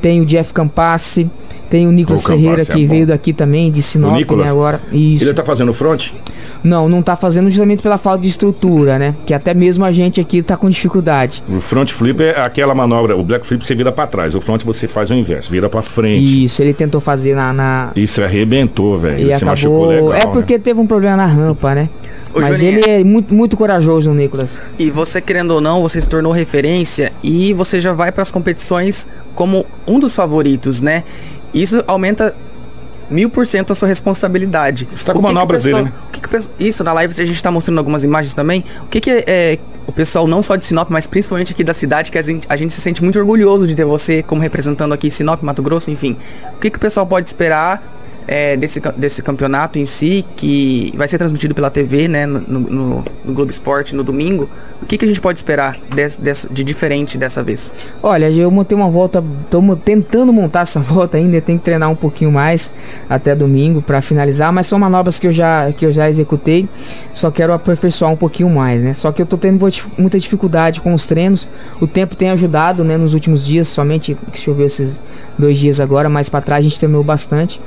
Tem 0.01 0.23
o 0.23 0.27
Jeff 0.27 0.55
Campassi, 0.55 1.31
tem 1.71 1.87
o 1.87 1.93
Nicolas 1.93 2.25
o 2.25 2.29
Ferreira, 2.29 2.65
que 2.65 2.85
é 2.85 2.87
veio 2.87 3.07
daqui 3.07 3.33
também, 3.33 3.71
de 3.71 3.83
Sinop, 3.83 4.31
né, 4.33 4.49
agora. 4.49 4.81
Isso. 4.93 5.25
Ele 5.25 5.31
está 5.31 5.45
fazendo 5.45 5.73
front? 5.75 6.13
Não, 6.63 6.89
não 6.89 7.01
está 7.01 7.17
fazendo 7.17 7.51
justamente 7.51 7.83
pela 7.83 7.99
falta 7.99 8.23
de 8.23 8.29
estrutura, 8.29 8.99
né? 8.99 9.15
Que 9.25 9.35
até 9.35 9.55
mesmo 9.55 9.85
a 9.85 9.93
gente 9.93 10.21
aqui 10.21 10.39
está 10.39 10.57
com 10.57 10.69
dificuldade. 10.69 11.43
O 11.49 11.61
front 11.61 11.91
flip 11.91 12.23
é 12.23 12.41
aquela 12.41 12.75
manobra, 12.75 13.17
o 13.17 13.23
black 13.23 13.47
flip 13.47 13.65
você 13.65 13.75
vira 13.75 13.93
para 13.93 14.07
trás, 14.07 14.35
o 14.35 14.41
front 14.41 14.63
você 14.65 14.89
faz 14.89 15.11
o 15.11 15.15
inverso, 15.15 15.51
vira 15.51 15.69
para 15.69 15.83
frente. 15.83 16.45
Isso, 16.45 16.63
ele 16.63 16.75
tentou 16.75 17.01
fazer 17.01 17.35
na... 17.35 17.53
na... 17.53 17.91
Isso 17.97 18.23
arrebentou, 18.23 18.99
velho. 18.99 19.19
Ele 19.19 19.33
acabou... 19.33 19.49
machucou 19.49 19.87
legal. 19.87 20.15
É 20.15 20.27
porque 20.27 20.55
né? 20.55 20.61
teve 20.63 20.81
um 20.81 20.87
problema 20.87 21.17
na 21.17 21.27
rampa, 21.27 21.75
né? 21.75 21.89
Ô, 22.35 22.41
Mas 22.41 22.59
Joaninha, 22.59 22.79
ele 22.79 22.91
é 22.91 23.05
muito, 23.05 23.33
muito 23.33 23.57
corajoso, 23.57 24.13
Nicolas. 24.13 24.51
E 24.79 24.91
você, 24.91 25.21
querendo 25.21 25.53
ou 25.53 25.61
não, 25.61 25.81
você 25.81 26.01
se 26.01 26.09
tornou 26.09 26.33
referência 26.33 27.13
e 27.23 27.55
você 27.55 27.81
já 27.81 27.93
vai 27.93 28.13
para 28.13 28.23
as 28.23 28.31
competições 28.31 29.07
como 29.35 29.65
um 29.87 29.99
dos 29.99 30.15
favoritos, 30.15 30.81
né? 30.81 31.05
Isso 31.63 31.83
aumenta 31.87 32.35
mil 33.09 33.31
por 33.31 33.47
cento 33.47 33.73
a 33.73 33.75
sua 33.77 33.89
responsabilidade. 33.89 34.89
Você 34.95 35.05
tá 35.05 35.13
com 35.13 35.21
O 35.21 35.23
manobras 35.23 35.63
pessoal- 35.63 35.85
dele, 35.85 35.95
né? 35.95 36.03
o 36.09 36.11
que 36.11 36.21
que 36.21 36.67
isso, 36.69 36.83
na 36.83 36.93
live 36.93 37.15
a 37.23 37.25
gente 37.25 37.43
tá 37.43 37.51
mostrando 37.51 37.79
algumas 37.79 38.03
imagens 38.05 38.35
também. 38.35 38.65
O 38.83 38.87
que 38.87 39.01
que 39.01 39.11
é, 39.11 39.25
é, 39.27 39.59
o 39.87 39.93
pessoal, 39.93 40.27
não 40.27 40.43
só 40.43 40.57
de 40.57 40.65
Sinop, 40.67 40.91
mas 40.91 41.07
principalmente 41.07 41.53
aqui 41.53 41.63
da 41.63 41.73
cidade, 41.73 42.11
que 42.11 42.19
a 42.19 42.23
gente, 42.23 42.47
a 42.49 42.57
gente 42.57 42.73
se 42.75 42.81
sente 42.81 43.03
muito 43.05 43.19
orgulhoso 43.19 43.67
de 43.67 43.75
ter 43.77 43.85
você 43.85 44.23
como 44.25 44.43
representando 44.43 44.93
aqui 44.93 45.09
Sinop, 45.11 45.41
Mato 45.43 45.63
Grosso, 45.63 45.91
enfim. 45.91 46.17
O 46.55 46.59
que 46.59 46.69
que 46.71 46.77
o 46.79 46.81
pessoal 46.81 47.07
pode 47.07 47.27
esperar 47.27 47.96
é, 48.29 48.57
desse, 48.57 48.81
desse 48.97 49.23
campeonato 49.23 49.79
em 49.79 49.85
si, 49.85 50.25
que 50.37 50.93
vai 50.97 51.07
ser 51.09 51.19
transmitido 51.19 51.55
pela 51.55 51.71
TV, 51.71 52.09
né, 52.09 52.27
no, 52.27 52.41
no, 52.41 53.05
no 53.25 53.33
Globo 53.33 53.51
Esporte 53.51 53.95
no 53.95 54.03
domingo? 54.03 54.49
O 54.83 54.87
que 54.87 54.99
que 54.99 55.05
a 55.05 55.09
gente 55.09 55.21
pode 55.21 55.39
esperar 55.39 55.77
des- 55.95 56.17
dessa- 56.17 56.49
de 56.53 56.63
diferente 56.63 57.17
dessa 57.17 57.43
vez? 57.43 57.75
Olha, 58.03 58.31
eu 58.31 58.51
montei 58.51 58.77
uma 58.77 58.91
volta, 58.91 59.23
mo- 59.55 59.77
tentando 59.77 60.33
montar 60.33 60.61
essa 60.63 60.81
volta 60.83 61.17
ainda, 61.17 61.41
tenho 61.41 61.59
que 61.59 61.65
treinar 61.65 61.91
um 61.91 61.97
pouquinho 61.97 62.31
mais 62.31 62.83
até 63.09 63.35
domingo 63.35 63.81
para 63.81 64.01
finalizar, 64.03 64.53
mas 64.53 64.67
são 64.67 64.79
manobras 64.79 65.19
que 65.19 65.27
eu 65.27 65.33
já 65.33 65.73
que 65.73 65.87
eu 65.87 65.93
já 65.93 66.09
executei, 66.09 66.69
só 67.15 67.31
quero 67.31 67.53
aperfeiçoar 67.53 68.11
um 68.13 68.17
pouquinho 68.17 68.51
mais, 68.51 68.83
né? 68.83 68.93
Só 68.93 69.11
que 69.13 69.21
eu 69.23 69.27
tô 69.27 69.37
tendo 69.39 69.67
muita 69.97 70.19
dificuldade 70.19 70.81
com 70.81 70.93
os 70.93 71.07
treinos. 71.07 71.49
O 71.81 71.87
tempo 71.87 72.15
tem 72.15 72.31
ajudado, 72.31 72.85
né, 72.85 72.97
nos 72.97 73.15
últimos 73.15 73.47
dias, 73.47 73.69
somente 73.69 74.17
que 74.33 74.39
choveu 74.41 74.67
esses 74.67 74.95
dois 75.39 75.59
dias 75.59 75.81
agora, 75.81 76.09
mais 76.09 76.29
para 76.29 76.41
trás 76.41 76.65
a 76.65 76.69
gente 76.69 76.79
treinou 76.79 77.03
bastante. 77.03 77.61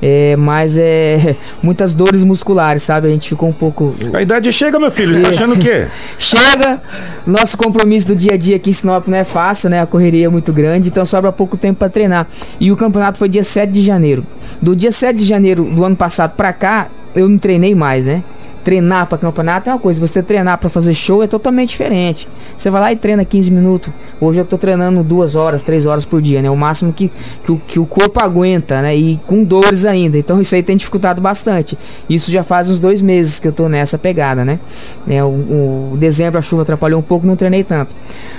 É, 0.00 0.34
mas 0.36 0.76
é 0.76 1.36
muitas 1.62 1.94
dores 1.94 2.22
musculares, 2.22 2.82
sabe? 2.82 3.08
A 3.08 3.10
gente 3.10 3.28
ficou 3.28 3.48
um 3.48 3.52
pouco 3.52 3.92
A 4.12 4.22
idade 4.22 4.52
chega, 4.52 4.78
meu 4.78 4.90
filho. 4.90 5.14
Você 5.14 5.22
tá 5.22 5.28
achando 5.28 5.54
o 5.54 5.58
quê? 5.58 5.86
Chega, 6.18 6.80
nosso 7.26 7.56
compromisso 7.56 8.06
do 8.08 8.16
dia 8.16 8.34
a 8.34 8.36
dia 8.36 8.56
aqui 8.56 8.70
em 8.70 8.72
Sinop 8.72 9.06
não 9.06 9.16
é 9.16 9.24
fácil, 9.24 9.70
né? 9.70 9.80
A 9.80 9.86
correria 9.86 10.26
é 10.26 10.28
muito 10.28 10.52
grande, 10.52 10.88
então 10.88 11.04
sobra 11.06 11.32
pouco 11.32 11.56
tempo 11.56 11.78
para 11.78 11.88
treinar. 11.88 12.26
E 12.58 12.72
o 12.72 12.76
campeonato 12.76 13.18
foi 13.18 13.28
dia 13.28 13.44
7 13.44 13.70
de 13.70 13.82
janeiro. 13.82 14.26
Do 14.60 14.74
dia 14.74 14.92
7 14.92 15.16
de 15.16 15.24
janeiro 15.24 15.64
do 15.64 15.84
ano 15.84 15.96
passado 15.96 16.34
para 16.36 16.52
cá, 16.52 16.88
eu 17.14 17.28
não 17.28 17.38
treinei 17.38 17.74
mais, 17.74 18.04
né? 18.04 18.22
Treinar 18.64 19.06
para 19.06 19.18
campeonato 19.18 19.68
é 19.68 19.72
uma 19.72 19.78
coisa, 19.78 20.00
você 20.00 20.22
treinar 20.22 20.58
para 20.58 20.68
fazer 20.68 20.94
show 20.94 21.22
é 21.22 21.26
totalmente 21.26 21.70
diferente. 21.70 22.28
Você 22.56 22.70
vai 22.70 22.80
lá 22.80 22.92
e 22.92 22.96
treina 22.96 23.24
15 23.24 23.50
minutos. 23.50 23.92
Hoje 24.20 24.40
eu 24.40 24.44
tô 24.44 24.56
treinando 24.56 25.02
duas 25.02 25.34
horas, 25.34 25.62
três 25.62 25.84
horas 25.84 26.04
por 26.04 26.22
dia, 26.22 26.40
né? 26.40 26.48
O 26.48 26.56
máximo 26.56 26.92
que, 26.92 27.10
que, 27.44 27.52
o, 27.52 27.56
que 27.56 27.78
o 27.78 27.86
corpo 27.86 28.22
aguenta, 28.22 28.80
né? 28.80 28.94
E 28.94 29.20
com 29.26 29.42
dores 29.42 29.84
ainda. 29.84 30.16
Então 30.16 30.40
isso 30.40 30.54
aí 30.54 30.62
tem 30.62 30.76
dificultado 30.76 31.20
bastante. 31.20 31.76
Isso 32.08 32.30
já 32.30 32.44
faz 32.44 32.70
uns 32.70 32.78
dois 32.78 33.02
meses 33.02 33.38
que 33.38 33.48
eu 33.48 33.52
tô 33.52 33.68
nessa 33.68 33.98
pegada, 33.98 34.44
né? 34.44 34.60
É, 35.08 35.22
o, 35.24 35.92
o 35.92 35.96
dezembro 35.98 36.38
a 36.38 36.42
chuva 36.42 36.62
atrapalhou 36.62 37.00
um 37.00 37.02
pouco, 37.02 37.26
não 37.26 37.36
treinei 37.36 37.64
tanto. 37.64 37.92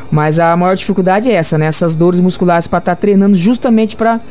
Mas 0.09 0.37
a 0.39 0.55
maior 0.55 0.75
dificuldade 0.75 1.29
é 1.29 1.33
essa, 1.33 1.57
né? 1.57 1.65
Essas 1.65 1.95
dores 1.95 2.19
musculares 2.19 2.67
para 2.67 2.79
estar 2.79 2.95
treinando 2.95 3.35
justamente 3.35 3.95
para 3.95 4.21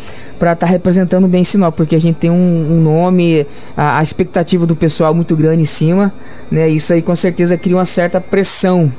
para 0.42 0.54
estar 0.54 0.66
representando 0.66 1.28
bem 1.28 1.44
Sinop, 1.44 1.72
porque 1.76 1.94
a 1.94 2.00
gente 2.00 2.16
tem 2.16 2.28
um, 2.28 2.34
um 2.34 2.82
nome, 2.82 3.46
a, 3.76 4.00
a 4.00 4.02
expectativa 4.02 4.66
do 4.66 4.74
pessoal 4.74 5.14
muito 5.14 5.36
grande 5.36 5.62
em 5.62 5.64
cima, 5.64 6.12
né? 6.50 6.68
Isso 6.68 6.92
aí 6.92 7.00
com 7.00 7.14
certeza 7.14 7.56
cria 7.56 7.76
uma 7.76 7.86
certa 7.86 8.20
pressão, 8.20 8.90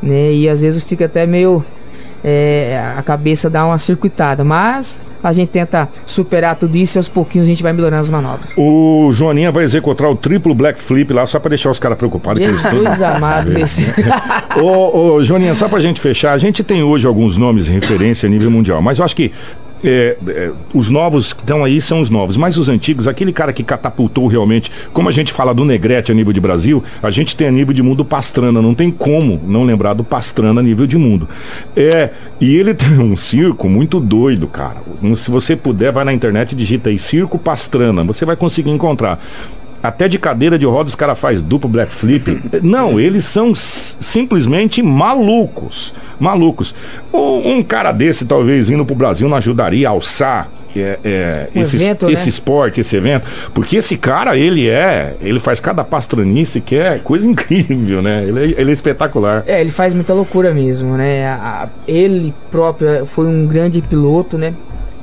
né? 0.00 0.32
E 0.32 0.48
às 0.48 0.60
vezes 0.60 0.84
fica 0.84 1.06
até 1.06 1.26
meio 1.26 1.64
é, 2.22 2.80
a 2.96 3.02
cabeça 3.02 3.50
dá 3.50 3.66
uma 3.66 3.80
circuitada, 3.80 4.44
mas 4.44 5.02
a 5.24 5.32
gente 5.32 5.48
tenta 5.48 5.88
superar 6.06 6.54
tudo 6.54 6.76
isso 6.76 6.96
e 6.96 7.00
aos 7.00 7.08
pouquinhos 7.08 7.48
a 7.48 7.50
gente 7.50 7.64
vai 7.64 7.72
melhorando 7.72 8.02
as 8.02 8.10
manobras. 8.10 8.52
O 8.56 9.10
Joaninha 9.12 9.50
vai 9.50 9.64
executar 9.64 10.08
o 10.08 10.14
triplo 10.14 10.54
black 10.54 10.78
flip 10.80 11.12
lá 11.12 11.26
só 11.26 11.40
pra 11.40 11.48
deixar 11.48 11.70
os 11.70 11.80
caras 11.80 11.98
preocupados. 11.98 12.40
Jesus 12.46 13.02
amado, 13.02 13.58
esse. 13.58 13.92
Ô, 14.62 15.14
ô, 15.14 15.24
Joaninha, 15.24 15.54
só 15.54 15.68
pra 15.68 15.80
gente 15.80 16.00
fechar, 16.00 16.32
a 16.32 16.38
gente 16.38 16.62
tem 16.62 16.84
hoje 16.84 17.08
alguns 17.08 17.36
nomes 17.36 17.66
de 17.66 17.72
referência 17.72 18.28
a 18.28 18.30
nível 18.30 18.52
mundial, 18.52 18.80
mas 18.80 19.00
eu 19.00 19.04
acho 19.04 19.16
que 19.16 19.32
é, 19.84 20.16
é, 20.26 20.52
os 20.74 20.90
novos 20.90 21.32
que 21.32 21.42
estão 21.42 21.64
aí 21.64 21.80
são 21.80 22.00
os 22.00 22.10
novos, 22.10 22.36
mas 22.36 22.56
os 22.56 22.68
antigos, 22.68 23.06
aquele 23.06 23.32
cara 23.32 23.52
que 23.52 23.62
catapultou 23.62 24.26
realmente, 24.26 24.70
como 24.92 25.08
a 25.08 25.12
gente 25.12 25.32
fala 25.32 25.54
do 25.54 25.64
Negrete 25.64 26.12
a 26.12 26.14
nível 26.14 26.32
de 26.32 26.40
Brasil, 26.40 26.82
a 27.02 27.10
gente 27.10 27.36
tem 27.36 27.48
a 27.48 27.50
nível 27.50 27.74
de 27.74 27.82
mundo 27.82 28.04
Pastrana, 28.04 28.62
não 28.62 28.74
tem 28.74 28.90
como 28.90 29.40
não 29.46 29.64
lembrar 29.64 29.94
do 29.94 30.04
Pastrana 30.04 30.60
a 30.60 30.62
nível 30.62 30.86
de 30.86 30.96
mundo. 30.96 31.28
É, 31.76 32.10
e 32.40 32.56
ele 32.56 32.72
tem 32.74 32.98
um 32.98 33.16
circo 33.16 33.68
muito 33.68 34.00
doido, 34.00 34.46
cara. 34.46 34.76
Se 35.14 35.30
você 35.30 35.54
puder, 35.56 35.92
vai 35.92 36.04
na 36.04 36.12
internet 36.12 36.52
e 36.52 36.56
digita 36.56 36.90
aí 36.90 36.98
Circo 36.98 37.38
Pastrana, 37.38 38.04
você 38.04 38.24
vai 38.24 38.36
conseguir 38.36 38.70
encontrar. 38.70 39.20
Até 39.82 40.08
de 40.08 40.18
cadeira 40.18 40.58
de 40.58 40.66
roda 40.66 40.88
os 40.88 40.94
caras 40.94 41.18
faz 41.18 41.40
duplo 41.42 41.68
black 41.70 41.92
flip. 41.92 42.40
Não, 42.62 42.98
eles 42.98 43.24
são 43.24 43.54
simplesmente 43.54 44.82
malucos. 44.82 45.94
Malucos. 46.18 46.74
Um, 47.12 47.56
um 47.58 47.62
cara 47.62 47.92
desse, 47.92 48.24
talvez, 48.26 48.68
vindo 48.68 48.84
pro 48.84 48.94
Brasil, 48.96 49.28
não 49.28 49.36
ajudaria 49.36 49.86
a 49.86 49.90
alçar 49.90 50.48
é, 50.74 50.98
é, 51.04 51.48
Um 51.54 51.60
esse, 51.60 51.76
evento, 51.76 52.06
né? 52.06 52.12
esse 52.12 52.28
esporte, 52.28 52.80
esse 52.80 52.96
evento. 52.96 53.26
Porque 53.54 53.76
esse 53.76 53.96
cara, 53.96 54.36
ele 54.36 54.68
é. 54.68 55.14
Ele 55.20 55.38
faz 55.40 55.60
cada 55.60 55.82
pastranice 55.84 56.60
que 56.60 56.76
é 56.76 56.98
coisa 56.98 57.26
incrível, 57.28 58.00
né? 58.02 58.24
Ele 58.26 58.40
é, 58.54 58.60
ele 58.60 58.70
é 58.70 58.72
espetacular. 58.72 59.42
É, 59.46 59.60
ele 59.60 59.70
faz 59.70 59.92
muita 59.94 60.12
loucura 60.14 60.52
mesmo, 60.52 60.96
né? 60.96 61.26
A- 61.28 61.64
a- 61.64 61.68
ele 61.86 62.34
próprio 62.50 63.06
foi 63.06 63.26
um 63.26 63.46
grande 63.46 63.80
piloto, 63.82 64.36
né? 64.38 64.52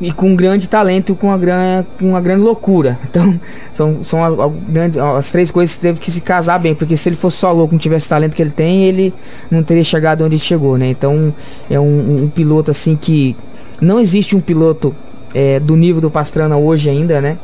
E 0.01 0.11
com 0.11 0.29
um 0.31 0.35
grande 0.35 0.67
talento, 0.67 1.15
com 1.15 1.27
uma, 1.27 1.37
gran, 1.37 1.85
com 1.99 2.09
uma 2.09 2.19
grande 2.19 2.41
loucura. 2.41 2.99
Então, 3.09 3.39
são, 3.73 4.03
são 4.03 4.23
as, 4.23 4.37
as 4.39 4.51
grandes, 4.67 4.97
as 4.97 5.29
três 5.29 5.51
coisas 5.51 5.75
que 5.75 5.81
teve 5.81 5.99
que 5.99 6.11
se 6.11 6.19
casar 6.19 6.59
bem, 6.59 6.75
porque 6.75 6.97
se 6.97 7.07
ele 7.07 7.15
fosse 7.15 7.37
só 7.37 7.51
louco, 7.51 7.73
não 7.73 7.79
tivesse 7.79 8.07
o 8.07 8.09
talento 8.09 8.33
que 8.33 8.41
ele 8.41 8.51
tem, 8.51 8.83
ele 8.85 9.13
não 9.49 9.63
teria 9.63 9.83
chegado 9.83 10.23
onde 10.23 10.35
ele 10.35 10.39
chegou, 10.43 10.77
né? 10.77 10.89
Então, 10.89 11.33
é 11.69 11.79
um, 11.79 12.23
um 12.23 12.27
piloto 12.27 12.71
assim 12.71 12.95
que 12.95 13.35
não 13.79 13.99
existe 13.99 14.35
um 14.35 14.41
piloto 14.41 14.93
é, 15.33 15.59
do 15.59 15.75
nível 15.75 16.01
do 16.01 16.09
Pastrana 16.11 16.57
hoje 16.57 16.89
ainda, 16.89 17.21
né? 17.21 17.37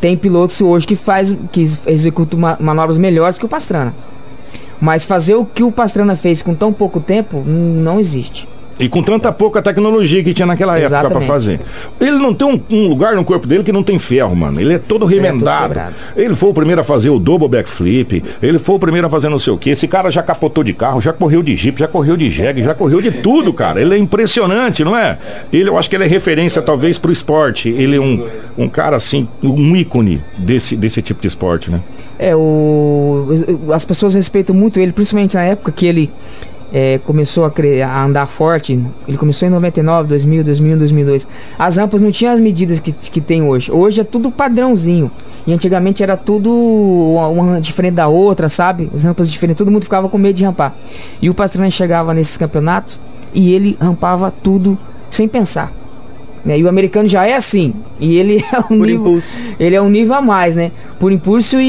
Tem 0.00 0.16
pilotos 0.16 0.60
hoje 0.60 0.86
que 0.86 0.94
faz, 0.94 1.34
que 1.50 1.62
executam 1.86 2.38
ma- 2.38 2.56
manobras 2.60 2.98
melhores 2.98 3.38
que 3.38 3.44
o 3.44 3.48
Pastrana. 3.48 3.94
Mas 4.80 5.04
fazer 5.04 5.34
o 5.34 5.44
que 5.44 5.62
o 5.62 5.72
Pastrana 5.72 6.14
fez 6.14 6.42
com 6.42 6.54
tão 6.54 6.72
pouco 6.72 7.00
tempo, 7.00 7.42
não 7.44 7.98
existe. 7.98 8.46
E 8.78 8.88
com 8.88 9.02
tanta 9.02 9.32
pouca 9.32 9.62
tecnologia 9.62 10.22
que 10.22 10.34
tinha 10.34 10.46
naquela 10.46 10.78
época 10.78 10.90
pra 10.90 11.00
Exatamente. 11.00 11.26
fazer. 11.26 11.60
Ele 12.00 12.18
não 12.18 12.34
tem 12.34 12.46
um, 12.46 12.60
um 12.70 12.88
lugar 12.88 13.14
no 13.14 13.24
corpo 13.24 13.46
dele 13.46 13.64
que 13.64 13.72
não 13.72 13.82
tem 13.82 13.98
ferro, 13.98 14.36
mano. 14.36 14.60
Ele 14.60 14.74
é 14.74 14.78
todo 14.78 15.06
remendado. 15.06 15.68
quebrado. 15.68 15.94
ele 16.14 16.34
foi 16.34 16.50
o 16.50 16.54
primeiro 16.54 16.80
a 16.80 16.84
fazer 16.84 17.08
o 17.10 17.18
double 17.18 17.48
backflip. 17.48 18.22
Ele 18.42 18.58
foi 18.58 18.74
o 18.74 18.78
primeiro 18.78 19.06
a 19.06 19.10
fazer 19.10 19.28
não 19.28 19.38
sei 19.38 19.52
o 19.52 19.58
quê. 19.58 19.70
Esse 19.70 19.88
cara 19.88 20.10
já 20.10 20.22
capotou 20.22 20.62
de 20.62 20.74
carro, 20.74 21.00
já 21.00 21.12
correu 21.12 21.42
de 21.42 21.56
jeep, 21.56 21.80
já 21.80 21.88
correu 21.88 22.16
de 22.16 22.28
jegue, 22.28 22.62
já 22.62 22.74
correu 22.74 23.00
de 23.00 23.10
tudo, 23.10 23.52
cara. 23.52 23.80
Ele 23.80 23.94
é 23.94 23.98
impressionante, 23.98 24.84
não 24.84 24.96
é? 24.96 25.18
Ele, 25.52 25.70
eu 25.70 25.78
acho 25.78 25.88
que 25.88 25.96
ele 25.96 26.04
é 26.04 26.08
referência 26.08 26.60
talvez 26.60 26.98
pro 26.98 27.10
esporte. 27.10 27.70
Ele 27.70 27.96
é 27.96 28.00
um, 28.00 28.26
um 28.58 28.68
cara 28.68 28.96
assim, 28.96 29.26
um 29.42 29.74
ícone 29.74 30.22
desse, 30.38 30.76
desse 30.76 31.00
tipo 31.00 31.20
de 31.20 31.28
esporte, 31.28 31.70
né? 31.70 31.80
É, 32.18 32.34
o, 32.34 33.26
as 33.72 33.84
pessoas 33.84 34.14
respeitam 34.14 34.54
muito 34.54 34.80
ele, 34.80 34.92
principalmente 34.92 35.34
na 35.34 35.42
época 35.42 35.70
que 35.72 35.86
ele 35.86 36.10
é, 36.78 36.98
começou 36.98 37.46
a, 37.46 37.52
a 37.86 38.04
andar 38.04 38.26
forte. 38.26 38.78
Ele 39.08 39.16
começou 39.16 39.48
em 39.48 39.50
99, 39.50 40.08
2000, 40.10 40.44
2001, 40.44 40.76
2002. 40.78 41.26
As 41.58 41.76
rampas 41.78 42.02
não 42.02 42.10
tinham 42.10 42.34
as 42.34 42.38
medidas 42.40 42.78
que, 42.80 42.92
que 42.92 43.18
tem 43.20 43.42
hoje. 43.42 43.72
Hoje 43.72 44.02
é 44.02 44.04
tudo 44.04 44.30
padrãozinho. 44.30 45.10
E 45.46 45.54
antigamente 45.54 46.02
era 46.02 46.18
tudo 46.18 46.50
uma, 46.52 47.28
uma 47.28 47.60
diferente 47.62 47.94
da 47.94 48.08
outra, 48.08 48.50
sabe? 48.50 48.90
As 48.94 49.04
rampas 49.04 49.30
diferentes, 49.32 49.56
todo 49.56 49.70
mundo 49.70 49.84
ficava 49.84 50.06
com 50.06 50.18
medo 50.18 50.36
de 50.36 50.44
rampar. 50.44 50.74
E 51.22 51.30
o 51.30 51.34
Pastrana 51.34 51.70
chegava 51.70 52.12
nesses 52.12 52.36
campeonatos 52.36 53.00
e 53.32 53.54
ele 53.54 53.74
rampava 53.80 54.30
tudo 54.30 54.76
sem 55.08 55.26
pensar. 55.26 55.72
né? 56.44 56.58
E 56.58 56.64
o 56.64 56.68
americano 56.68 57.08
já 57.08 57.26
é 57.26 57.34
assim. 57.36 57.72
E 57.98 58.16
ele 58.18 58.44
é 58.52 58.58
um 58.58 58.62
Por 58.62 58.76
nível, 58.86 59.00
impulso. 59.06 59.38
ele 59.58 59.74
é 59.76 59.80
um 59.80 59.88
nível 59.88 60.14
a 60.14 60.20
mais, 60.20 60.54
né? 60.56 60.72
Por 60.98 61.10
impulso 61.12 61.58
e, 61.60 61.64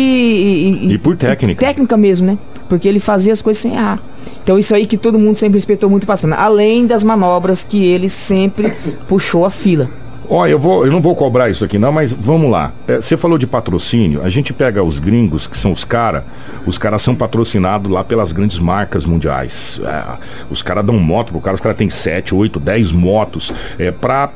e, 0.83 0.93
E 0.93 0.97
por 0.97 1.15
técnica. 1.15 1.65
técnica 1.65 1.95
mesmo, 1.95 2.27
né? 2.27 2.37
Porque 2.67 2.87
ele 2.87 2.99
fazia 2.99 3.33
as 3.33 3.41
coisas 3.41 3.61
sem 3.61 3.73
errar. 3.73 3.99
Então 4.43 4.57
isso 4.57 4.73
aí 4.73 4.85
que 4.85 4.97
todo 4.97 5.17
mundo 5.17 5.37
sempre 5.37 5.57
respeitou 5.57 5.89
muito 5.89 6.03
o 6.03 6.07
Pastrana. 6.07 6.35
Além 6.35 6.85
das 6.85 7.03
manobras 7.03 7.63
que 7.63 7.83
ele 7.83 8.09
sempre 8.09 8.73
puxou 9.07 9.45
a 9.45 9.49
fila. 9.49 9.89
Ó, 10.29 10.45
eu, 10.45 10.59
vou, 10.59 10.85
eu 10.85 10.91
não 10.91 11.01
vou 11.01 11.15
cobrar 11.15 11.49
isso 11.49 11.63
aqui 11.63 11.77
não, 11.77 11.91
mas 11.91 12.11
vamos 12.11 12.51
lá. 12.51 12.73
É, 12.87 12.99
Você 12.99 13.15
falou 13.15 13.37
de 13.37 13.47
patrocínio, 13.47 14.21
a 14.23 14.29
gente 14.29 14.51
pega 14.53 14.83
os 14.83 14.99
gringos, 14.99 15.47
que 15.47 15.57
são 15.57 15.71
os 15.71 15.85
caras, 15.85 16.23
os 16.65 16.77
caras 16.77 17.01
são 17.01 17.15
patrocinados 17.15 17.89
lá 17.89 18.03
pelas 18.03 18.33
grandes 18.33 18.59
marcas 18.59 19.05
mundiais. 19.05 19.79
É, 19.85 20.03
os 20.51 20.61
caras 20.61 20.85
dão 20.85 20.97
moto 20.99 21.31
pro 21.31 21.39
cara, 21.39 21.55
os 21.55 21.61
caras 21.61 21.77
têm 21.77 21.89
7, 21.89 22.35
8, 22.35 22.59
10 22.59 22.91
motos 22.91 23.53
é, 23.79 23.89
pra, 23.89 24.29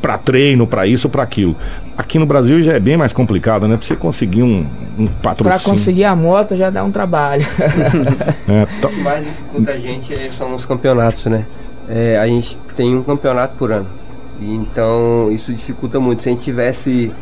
pra 0.00 0.16
treino, 0.16 0.64
pra 0.66 0.86
isso, 0.86 1.08
pra 1.08 1.24
aquilo. 1.24 1.56
Aqui 1.98 2.18
no 2.20 2.24
Brasil 2.26 2.62
já 2.62 2.74
é 2.74 2.80
bem 2.80 2.96
mais 2.96 3.12
complicado, 3.12 3.66
né? 3.66 3.76
Pra 3.76 3.84
você 3.86 3.96
conseguir 3.96 4.42
um, 4.44 4.64
um 4.98 5.06
Pra 5.06 5.30
patrocínio. 5.34 5.70
conseguir 5.70 6.04
a 6.04 6.14
moto 6.14 6.56
já 6.56 6.70
dá 6.70 6.84
um 6.84 6.90
trabalho. 6.92 7.44
É, 8.48 8.66
tá- 8.80 8.88
O 8.88 8.90
que 8.90 9.00
mais 9.00 9.24
dificulta 9.24 9.70
a 9.72 9.78
gente 9.78 10.12
é- 10.14 10.30
são 10.32 10.54
os 10.54 10.64
campeonatos, 10.66 11.26
né? 11.26 11.46
É, 11.88 12.16
a 12.18 12.26
gente 12.26 12.58
tem 12.76 12.94
um 12.96 13.02
campeonato 13.02 13.54
por 13.56 13.72
ano. 13.72 13.86
E 14.40 14.54
Então 14.54 15.30
isso 15.32 15.52
dificulta 15.52 15.98
muito. 16.00 16.22
Se 16.22 16.28
a 16.28 16.32
gente 16.32 16.42
tivesse 16.42 17.12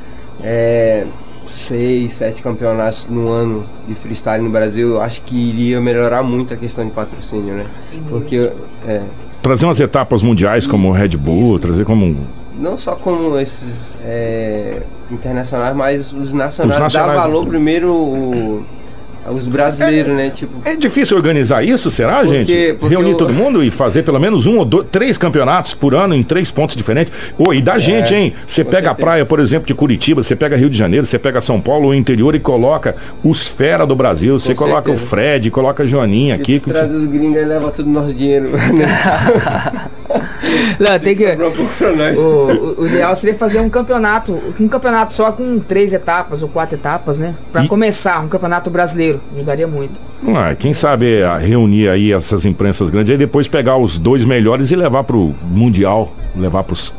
é, 0.43 1.07
seis, 1.47 2.15
sete 2.15 2.43
campeonatos 2.43 3.07
no 3.09 3.29
ano 3.29 3.65
de 3.87 3.95
freestyle 3.95 4.43
no 4.43 4.51
Brasil, 4.51 4.91
eu 4.95 5.01
acho 5.03 5.23
que 5.23 5.37
iria 5.37 5.81
melhorar 5.81 6.23
muito 6.23 6.55
a 6.55 6.57
questão 6.57 6.85
de 6.85 6.93
patrocínio, 6.93 7.55
né? 7.55 7.67
Porque, 8.09 8.51
é, 8.87 9.01
trazer 9.43 9.65
umas 9.67 9.81
etapas 9.81 10.23
mundiais 10.23 10.67
como 10.67 10.89
o 10.89 10.93
Red 10.93 11.17
Bull, 11.17 11.59
trazer 11.59 11.85
como. 11.85 12.17
Não 12.59 12.77
só 12.79 12.95
como 12.95 13.39
esses 13.39 13.97
é, 14.05 14.83
internacionais, 15.11 15.75
mas 15.77 16.13
os 16.13 16.33
nacionais. 16.33 16.75
Os 16.77 16.81
nacionais- 16.83 17.15
Dá 17.17 17.23
valor 17.23 17.47
primeiro 17.47 17.93
o- 17.93 18.65
os 19.29 19.47
brasileiros, 19.47 20.15
né? 20.15 20.31
Tipo, 20.31 20.53
É 20.65 20.75
difícil 20.77 21.17
organizar 21.17 21.63
isso, 21.65 21.91
será, 21.91 22.21
Porque- 22.21 22.35
gente? 22.45 22.73
porque 22.79 22.95
Reunir 22.95 23.15
o- 23.15 23.17
todo 23.17 23.33
mundo 23.33 23.63
e 23.63 23.71
fazer 23.71 24.03
pelo 24.03 24.19
menos 24.19 24.47
um 24.47 24.59
ou 24.59 24.65
dois, 24.65 24.87
três 24.91 25.19
campeonatos 25.19 25.75
por 25.75 25.95
ano 25.95 26.15
em 26.15 26.23
três 26.23 26.51
pontos 26.51 26.75
diferentes. 26.77 27.13
Ô, 27.39 27.53
e 27.53 27.61
da 27.61 27.79
gente, 27.79 28.15
hein? 28.15 28.33
Você 28.47 28.61
É, 28.61 28.65
pega 28.65 28.77
a 28.79 28.83
certeza. 28.91 28.95
praia, 29.07 29.27
por 29.27 29.41
exemplo, 29.41 29.67
de 29.67 29.75
Curitiba, 29.75 30.23
você 30.23 30.35
pega 30.37 30.57
Rio 30.57 30.71
de 30.71 30.77
Janeiro, 30.79 31.05
você 31.07 31.19
pega 31.19 31.41
São 31.41 31.61
Paulo, 31.61 31.89
o 31.89 31.95
interior 31.95 32.35
e 32.35 32.41
coloca 32.41 32.97
os 33.25 33.47
fera 33.47 33.87
do 33.87 33.95
Brasil. 33.97 34.39
Você 34.39 34.55
coloca 34.55 34.85
certeza. 34.89 35.05
o 35.05 35.07
Fred, 35.07 35.51
coloca 35.51 35.83
a 35.83 35.87
Joaninha 35.87 36.35
aqui. 36.35 36.57
Aqui, 36.57 36.71
traz 36.71 36.91
os 36.93 37.05
gringos 37.07 37.41
e 37.41 37.45
leva 37.45 37.71
tudo 37.71 37.89
nosso 37.91 38.13
dinheiro. 38.15 38.51
Não, 40.79 40.99
tem 40.99 41.15
que. 41.15 41.25
O, 41.27 42.21
o- 42.21 42.81
o 42.83 42.87
ideal 42.87 43.15
seria 43.15 43.35
fazer 43.35 43.61
um 43.61 43.69
campeonato, 43.71 44.39
um 44.59 44.69
campeonato 44.69 45.13
só 45.13 45.31
com 45.31 45.59
três 45.59 45.93
etapas 45.93 46.43
ou 46.43 46.49
quatro 46.49 46.75
etapas, 46.77 47.19
né? 47.19 47.35
Pra 47.53 47.65
E- 47.65 47.69
começar, 47.69 48.21
um 48.25 48.29
campeonato 48.29 48.71
brasileiro. 48.71 49.10
Ajudaria 49.35 49.67
muito. 49.67 49.95
Ah, 50.29 50.55
quem 50.55 50.73
sabe 50.73 51.23
ah, 51.23 51.39
reunir 51.39 51.89
aí 51.89 52.13
essas 52.13 52.45
imprensas 52.45 52.91
grandes 52.91 53.15
e 53.15 53.17
depois 53.17 53.49
pegar 53.49 53.77
os 53.77 53.99
dois 53.99 54.25
melhores 54.25 54.71
e 54.71 54.77
levar 54.77 55.05
pro 55.05 55.35
Mundial, 55.51 56.13
levar 56.37 56.63
pros, 56.65 56.95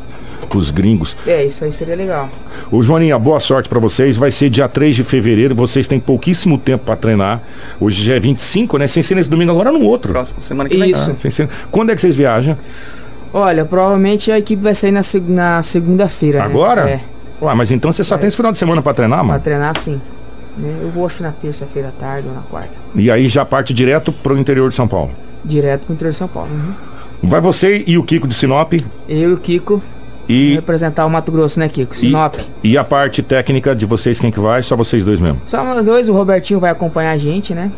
pros 0.48 0.70
gringos. 0.70 1.16
É, 1.26 1.44
isso 1.44 1.64
aí 1.64 1.72
seria 1.72 1.94
legal. 1.94 2.28
Ô 2.70 2.82
Joaninha, 2.82 3.18
boa 3.18 3.38
sorte 3.40 3.68
pra 3.68 3.78
vocês. 3.78 4.16
Vai 4.16 4.30
ser 4.30 4.50
dia 4.50 4.68
3 4.68 4.96
de 4.96 5.04
fevereiro. 5.04 5.54
Vocês 5.54 5.86
têm 5.88 6.00
pouquíssimo 6.00 6.58
tempo 6.58 6.84
pra 6.84 6.96
treinar. 6.96 7.42
Hoje 7.80 8.02
já 8.02 8.14
é 8.14 8.20
25, 8.20 8.76
né? 8.78 8.86
Sem 8.86 9.02
ser 9.02 9.14
nesse 9.14 9.30
domingo, 9.30 9.50
agora 9.52 9.70
no 9.72 9.82
outro. 9.84 10.12
Próxima 10.12 10.40
semana 10.40 10.68
que 10.68 10.76
vem. 10.76 10.90
Isso. 10.90 11.10
Ah, 11.10 11.16
sem 11.16 11.30
ser- 11.30 11.48
Quando 11.70 11.90
é 11.90 11.94
que 11.94 12.00
vocês 12.00 12.16
viajam? 12.16 12.56
Olha, 13.32 13.64
provavelmente 13.64 14.30
a 14.30 14.38
equipe 14.38 14.62
vai 14.62 14.74
sair 14.74 14.90
na, 14.92 15.02
seg- 15.02 15.28
na 15.28 15.62
segunda-feira. 15.62 16.40
né? 16.40 16.44
Agora? 16.44 16.90
É, 16.90 17.00
Ué, 17.40 17.54
mas 17.54 17.70
então 17.72 17.90
você 17.92 18.04
só 18.04 18.16
tem 18.18 18.28
esse 18.28 18.36
final 18.36 18.52
de 18.52 18.58
semana 18.58 18.82
pra 18.82 18.92
treinar, 18.94 19.18
pra 19.20 19.24
mano? 19.26 19.40
treinar 19.40 19.76
sim. 19.78 20.00
Né? 20.56 20.78
Eu 20.82 20.90
vou 20.90 21.06
acho 21.06 21.16
que 21.16 21.22
na 21.22 21.32
terça-feira 21.32 21.88
à 21.88 21.92
tarde 21.92 22.28
ou 22.28 22.34
na 22.34 22.42
quarta. 22.42 22.74
E 22.94 23.10
aí 23.10 23.28
já 23.28 23.44
parte 23.44 23.72
direto 23.72 24.12
pro 24.12 24.38
interior 24.38 24.68
de 24.68 24.74
São 24.74 24.86
Paulo. 24.86 25.10
Direto 25.44 25.86
pro 25.86 25.94
interior 25.94 26.12
de 26.12 26.18
São 26.18 26.28
Paulo. 26.28 26.50
Uhum. 26.50 26.72
Vai 27.22 27.40
você 27.40 27.84
e 27.86 27.96
o 27.96 28.02
Kiko 28.02 28.26
de 28.26 28.34
Sinop 28.34 28.72
Eu 29.08 29.30
e 29.30 29.32
o 29.32 29.38
Kiko 29.38 29.80
e, 30.28 30.54
representar 30.54 31.06
o 31.06 31.10
Mato 31.10 31.30
Grosso, 31.30 31.58
né, 31.58 31.68
Kiko? 31.68 31.96
Sinop. 31.96 32.36
e 32.62 32.78
a 32.78 32.84
parte 32.84 33.22
técnica 33.22 33.74
de 33.74 33.84
vocês, 33.84 34.18
quem 34.20 34.30
que 34.30 34.40
vai? 34.40 34.62
Só 34.62 34.76
vocês 34.76 35.04
dois 35.04 35.20
mesmo. 35.20 35.40
Só 35.46 35.64
nós 35.64 35.84
dois, 35.84 36.08
o 36.08 36.12
Robertinho 36.12 36.60
vai 36.60 36.70
acompanhar 36.70 37.12
a 37.12 37.16
gente, 37.16 37.54
né? 37.54 37.70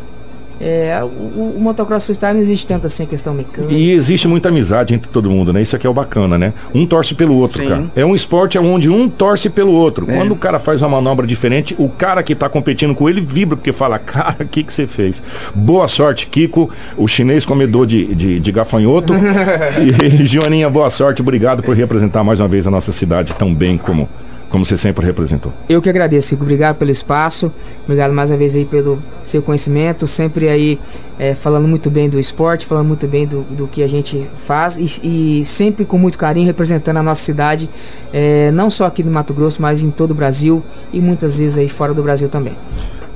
É, 0.59 0.99
o, 1.03 1.07
o- 1.07 1.57
motocross 1.59 2.05
freestyle 2.05 2.33
não 2.35 2.41
existe 2.41 2.65
tanto 2.67 2.87
assim 2.87 3.03
a 3.03 3.07
questão 3.07 3.33
mecânica. 3.33 3.73
E 3.73 3.91
existe 3.91 4.27
muita 4.27 4.49
amizade 4.49 4.93
entre 4.93 5.09
todo 5.09 5.29
mundo, 5.29 5.51
né? 5.51 5.61
Isso 5.61 5.75
aqui 5.75 5.85
é 5.85 5.89
o 5.89 5.93
bacana, 5.93 6.37
né? 6.37 6.53
Um 6.73 6.85
torce 6.85 7.13
pelo 7.13 7.35
outro, 7.37 7.57
Sim. 7.57 7.67
cara. 7.67 7.85
É 7.95 8.05
um 8.05 8.15
esporte 8.15 8.57
onde 8.57 8.89
um 8.89 9.09
torce 9.09 9.49
pelo 9.49 9.71
outro. 9.73 10.09
É. 10.09 10.15
Quando 10.15 10.31
o 10.31 10.35
cara 10.35 10.57
faz 10.59 10.81
uma 10.81 10.89
manobra 10.89 11.27
diferente, 11.27 11.75
o 11.77 11.89
cara 11.89 12.23
que 12.23 12.33
tá 12.33 12.47
competindo 12.47 12.95
com 12.95 13.09
ele 13.09 13.19
vibra, 13.21 13.57
porque 13.57 13.73
fala, 13.73 13.97
cara, 13.99 14.35
o 14.41 14.47
que 14.47 14.63
que 14.63 14.71
você 14.71 14.87
fez? 14.87 15.21
Boa 15.53 15.87
sorte, 15.87 16.27
Kiko, 16.27 16.69
o 16.95 17.07
chinês 17.07 17.45
comedor 17.45 17.85
de, 17.85 18.13
de, 18.15 18.39
de 18.39 18.51
gafanhoto. 18.51 19.13
e 20.21 20.25
Joaninha, 20.25 20.69
boa 20.69 20.89
sorte, 20.89 21.21
obrigado 21.21 21.63
por 21.63 21.75
representar 21.75 22.23
mais 22.23 22.39
uma 22.39 22.47
vez 22.47 22.65
a 22.65 22.71
nossa 22.71 22.91
cidade 22.91 23.33
tão 23.35 23.53
bem 23.53 23.77
como, 23.77 24.07
como 24.55 24.65
você 24.65 24.77
sempre 24.77 25.05
representou. 25.05 25.51
Eu 25.67 25.81
que 25.81 25.89
agradeço, 25.89 26.29
Kiko. 26.29 26.43
Obrigado 26.43 26.77
pelo 26.77 26.89
espaço. 26.89 27.51
Obrigado 27.83 28.13
mais 28.13 28.31
uma 28.31 28.37
vez 28.37 28.55
aí 28.55 28.63
pelo 28.63 28.97
seu 29.21 29.43
conhecimento. 29.43 30.07
Sempre 30.07 30.47
aí 30.47 30.79
é, 31.19 31.35
falando 31.35 31.67
muito 31.67 31.91
bem 31.91 32.07
do 32.07 32.17
esporte, 32.17 32.65
falando 32.65 32.87
muito 32.87 33.05
bem 33.05 33.27
do, 33.27 33.41
do 33.41 33.67
que 33.67 33.83
a 33.83 33.87
gente 33.87 34.25
faz 34.47 34.77
e, 34.77 35.41
e 35.41 35.43
sempre 35.43 35.83
com 35.83 35.97
muito 35.97 36.17
carinho 36.17 36.45
representando 36.45 36.95
a 36.95 37.03
nossa 37.03 37.21
cidade, 37.21 37.69
é, 38.13 38.49
não 38.51 38.69
só 38.69 38.85
aqui 38.85 39.03
no 39.03 39.11
Mato 39.11 39.33
Grosso, 39.33 39.61
mas 39.61 39.83
em 39.83 39.91
todo 39.91 40.11
o 40.11 40.15
Brasil 40.15 40.63
e 40.93 41.01
muitas 41.01 41.37
vezes 41.37 41.57
aí 41.57 41.67
fora 41.67 41.93
do 41.93 42.01
Brasil 42.01 42.29
também. 42.29 42.55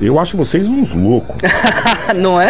Eu 0.02 0.18
acho 0.20 0.38
vocês 0.38 0.68
uns 0.68 0.94
loucos, 0.94 1.36
não 2.16 2.40
é? 2.40 2.48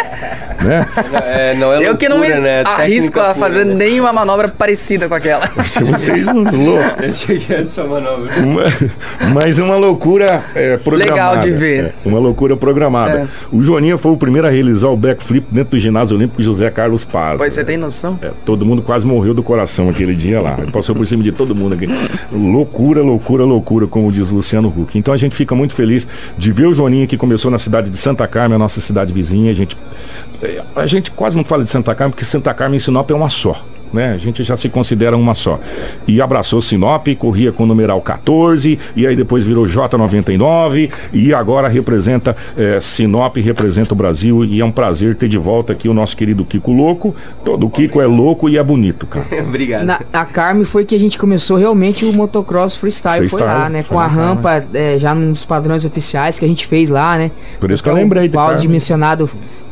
né? 0.62 0.86
É, 1.26 1.54
não 1.56 1.74
é 1.74 1.88
Eu 1.88 1.96
que 1.98 2.08
não 2.10 2.18
me 2.20 2.28
loucura, 2.28 2.42
né? 2.42 2.64
arrisco 2.66 3.20
a 3.20 3.34
fazer 3.34 3.64
pura, 3.64 3.74
né? 3.76 3.86
nenhuma 3.86 4.12
manobra 4.14 4.48
parecida 4.50 5.08
com 5.08 5.16
aquela. 5.16 5.48
vocês 5.48 6.28
uns 6.28 6.52
loucos. 6.52 7.28
Eu 7.30 7.38
ver 7.40 7.66
essa 7.66 7.84
manobra. 7.86 8.30
Uma- 8.44 8.64
mas 9.34 9.58
uma 9.58 9.78
loucura 9.78 10.44
é, 10.54 10.78
programada. 10.78 11.14
Legal 11.16 11.38
de 11.38 11.52
ver. 11.52 11.86
É, 11.86 11.94
uma 12.06 12.20
loucura 12.20 12.58
programada. 12.58 13.20
É. 13.20 13.28
O 13.56 13.62
Joaninha 13.62 13.98
foi 13.98 14.12
o 14.12 14.18
primeiro 14.18 14.48
a 14.48 14.52
realizar 14.52 14.90
o 14.90 14.98
backflip 14.98 15.48
dentro 15.50 15.72
do 15.72 15.80
ginásio 15.80 16.18
olímpico 16.18 16.42
José 16.42 16.70
Carlos 16.70 17.06
Paz. 17.06 17.38
Pois 17.38 17.54
você 17.54 17.64
tem 17.64 17.78
noção? 17.78 18.20
É, 18.22 18.32
todo 18.46 18.66
mundo 18.66 18.82
quase 18.82 19.06
morreu 19.06 19.34
do 19.34 19.42
coração 19.42 19.90
aquele 19.90 20.14
dia 20.16 20.42
lá. 20.42 20.58
Ele 20.60 20.72
Passou 20.72 20.94
por 20.94 21.08
cima 21.08 21.24
de 21.24 21.32
todo 21.32 21.56
mundo 21.56 21.74
aqui. 21.74 21.88
Loucura, 22.32 23.02
loucura, 23.02 23.44
loucura, 23.44 23.88
como 23.88 24.12
diz 24.12 24.30
Luciano 24.30 24.68
Huck. 24.76 24.98
Então 25.00 25.14
a 25.14 25.18
gente 25.18 25.36
fica 25.36 25.56
muito 25.56 25.74
feliz 25.74 26.08
de 26.38 26.52
ver 26.52 26.68
o 26.68 26.74
Joaninha 26.74 27.08
que 27.08 27.18
começou 27.18 27.39
na 27.48 27.58
cidade 27.58 27.90
de 27.90 27.98
Santa 27.98 28.28
Carmen, 28.28 28.56
a 28.56 28.60
nossa 28.60 28.82
cidade 28.82 29.14
vizinha. 29.14 29.52
A 29.52 29.54
gente, 29.54 29.78
é, 30.42 30.64
a 30.76 30.86
gente 30.86 31.12
quase 31.12 31.38
não 31.38 31.46
fala 31.46 31.64
de 31.64 31.70
Santa 31.70 31.94
Carmen, 31.96 32.12
porque 32.12 32.26
Santa 32.26 32.54
Carmen 32.54 32.78
e 32.78 32.80
Sinop 32.80 33.10
é 33.10 33.14
uma 33.14 33.30
só. 33.30 33.64
Né? 33.92 34.14
A 34.14 34.18
gente 34.18 34.44
já 34.44 34.56
se 34.56 34.70
considera 34.70 35.18
uma 35.18 35.34
só. 35.34 35.60
E 36.08 36.22
abraçou 36.22 36.62
Sinop, 36.62 37.08
corria 37.18 37.52
com 37.52 37.64
o 37.64 37.66
numeral 37.66 38.02
14, 38.02 38.78
e 38.96 39.08
aí 39.08 39.16
depois 39.16 39.44
virou 39.44 39.66
J99, 39.66 40.92
e 41.14 41.34
agora 41.34 41.68
representa 41.68 42.36
eh, 42.58 42.80
Sinop, 42.80 43.38
representa 43.38 43.94
o 43.94 43.98
Brasil, 43.98 44.46
e 44.46 44.62
é 44.62 44.66
um 44.66 44.72
prazer 44.72 45.16
ter 45.16 45.28
de 45.28 45.38
volta 45.38 45.74
aqui 45.74 45.90
o 45.90 45.94
nosso 45.94 46.16
querido 46.16 46.46
Kiko 46.46 46.72
Louco. 46.72 47.16
Todo 47.44 47.70
Kiko 47.70 48.02
é 48.02 48.06
louco 48.06 48.50
e 48.50 48.58
é 48.58 48.64
bonito, 48.64 49.08
cara. 49.08 49.26
Obrigado. 49.42 49.86
Na, 49.86 50.02
a 50.14 50.26
Carme 50.26 50.66
foi 50.66 50.86
que 50.86 50.96
a 50.96 51.00
gente 51.00 51.18
começou 51.18 51.58
realmente 51.58 52.06
o 52.06 52.14
motocross 52.14 52.76
freestyle, 52.76 53.28
foi 53.30 53.40
Freestyle, 53.40 53.60
lá, 53.60 53.70
né? 53.70 53.82
foi 53.82 53.96
Com 53.96 54.02
a 54.02 54.08
rampa 54.08 54.64
é, 54.74 54.98
já 55.00 55.16
nos 55.16 55.46
padrões 55.46 55.86
oficiais 55.86 56.38
que 56.38 56.46
a 56.46 56.48
gente 56.48 56.66
fez 56.68 56.90
lá, 56.90 57.18
né? 57.18 57.32
Por 57.60 57.72
isso 57.72 57.82
que 57.82 57.90
eu 57.90 57.94
Então, 57.94 58.04
lembrei 58.04 58.28
de 58.28 58.38
O 58.38 58.56
dimensionado 58.56 59.30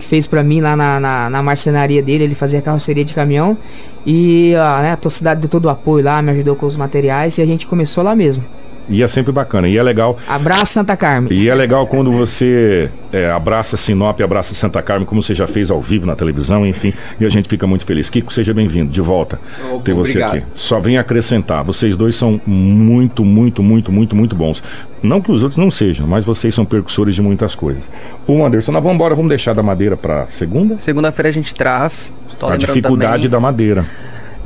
fez 0.07 0.25
pra 0.25 0.41
mim 0.41 0.61
lá 0.61 0.75
na, 0.75 0.99
na, 0.99 1.29
na 1.29 1.43
marcenaria 1.43 2.01
dele, 2.01 2.23
ele 2.23 2.35
fazia 2.35 2.61
carroceria 2.61 3.03
de 3.03 3.13
caminhão. 3.13 3.57
E 4.05 4.53
ó, 4.55 4.81
né, 4.81 4.93
a 4.93 4.97
tua 4.97 5.11
cidade 5.11 5.41
deu 5.41 5.49
todo 5.49 5.65
o 5.65 5.69
apoio 5.69 6.03
lá, 6.03 6.21
me 6.21 6.31
ajudou 6.31 6.55
com 6.55 6.65
os 6.65 6.77
materiais 6.77 7.37
e 7.37 7.41
a 7.41 7.45
gente 7.45 7.67
começou 7.67 8.03
lá 8.03 8.15
mesmo. 8.15 8.43
E 8.89 9.03
é 9.03 9.07
sempre 9.07 9.31
bacana. 9.31 9.67
E 9.67 9.77
é 9.77 9.83
legal. 9.83 10.17
Abraço, 10.27 10.73
Santa 10.73 10.95
Carmen. 10.95 11.31
E 11.31 11.49
é 11.49 11.55
legal 11.55 11.87
quando 11.87 12.11
você 12.11 12.89
é, 13.11 13.29
abraça 13.29 13.75
Sinop, 13.77 14.19
abraça 14.21 14.53
Santa 14.53 14.81
Carmen, 14.81 15.05
como 15.05 15.21
você 15.21 15.35
já 15.35 15.47
fez 15.47 15.69
ao 15.69 15.81
vivo 15.81 16.05
na 16.05 16.15
televisão, 16.15 16.65
enfim. 16.65 16.93
E 17.19 17.25
a 17.25 17.29
gente 17.29 17.47
fica 17.49 17.67
muito 17.67 17.85
feliz. 17.85 18.09
Kiko, 18.09 18.31
seja 18.31 18.53
bem-vindo, 18.53 18.91
de 18.91 19.01
volta. 19.01 19.39
Opa, 19.71 19.83
ter 19.83 19.93
você 19.93 20.11
obrigado. 20.11 20.37
aqui. 20.37 20.45
Só 20.53 20.79
vem 20.79 20.97
acrescentar. 20.97 21.63
Vocês 21.63 21.97
dois 21.97 22.15
são 22.15 22.39
muito, 22.45 23.23
muito, 23.25 23.61
muito, 23.61 23.91
muito, 23.91 24.15
muito 24.15 24.35
bons. 24.35 24.63
Não 25.01 25.21
que 25.21 25.31
os 25.31 25.43
outros 25.43 25.57
não 25.57 25.69
sejam, 25.69 26.07
mas 26.07 26.25
vocês 26.25 26.55
são 26.55 26.65
percussores 26.65 27.15
de 27.15 27.21
muitas 27.21 27.55
coisas. 27.55 27.89
Ô 28.25 28.43
Anderson, 28.43 28.71
nós 28.71 28.81
vamos 28.81 28.95
embora, 28.95 29.15
vamos 29.15 29.29
deixar 29.29 29.53
da 29.53 29.61
madeira 29.63 29.95
para 29.95 30.25
segunda? 30.25 30.77
Segunda-feira 30.77 31.29
a 31.29 31.31
gente 31.31 31.53
traz. 31.53 32.13
A 32.41 32.57
dificuldade 32.57 33.23
também, 33.23 33.29
da 33.29 33.39
madeira. 33.39 33.85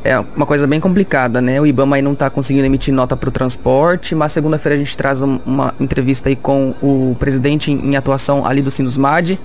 É 0.03 0.17
uma 0.35 0.47
coisa 0.47 0.65
bem 0.65 0.79
complicada, 0.79 1.39
né? 1.41 1.61
O 1.61 1.65
IBAMA 1.65 1.95
aí 1.97 2.01
não 2.01 2.15
tá 2.15 2.27
conseguindo 2.29 2.65
emitir 2.65 2.91
nota 2.93 3.15
para 3.15 3.29
o 3.29 3.31
transporte, 3.31 4.15
mas 4.15 4.31
segunda-feira 4.31 4.75
a 4.75 4.77
gente 4.79 4.97
traz 4.97 5.21
um- 5.21 5.39
uma 5.45 5.75
entrevista 5.79 6.27
aí 6.27 6.35
com 6.35 6.73
o 6.81 7.15
presidente 7.19 7.71
em, 7.71 7.91
em 7.91 7.95
atuação 7.95 8.43
ali 8.45 8.63
do 8.63 8.71
Sinusmad 8.71 9.37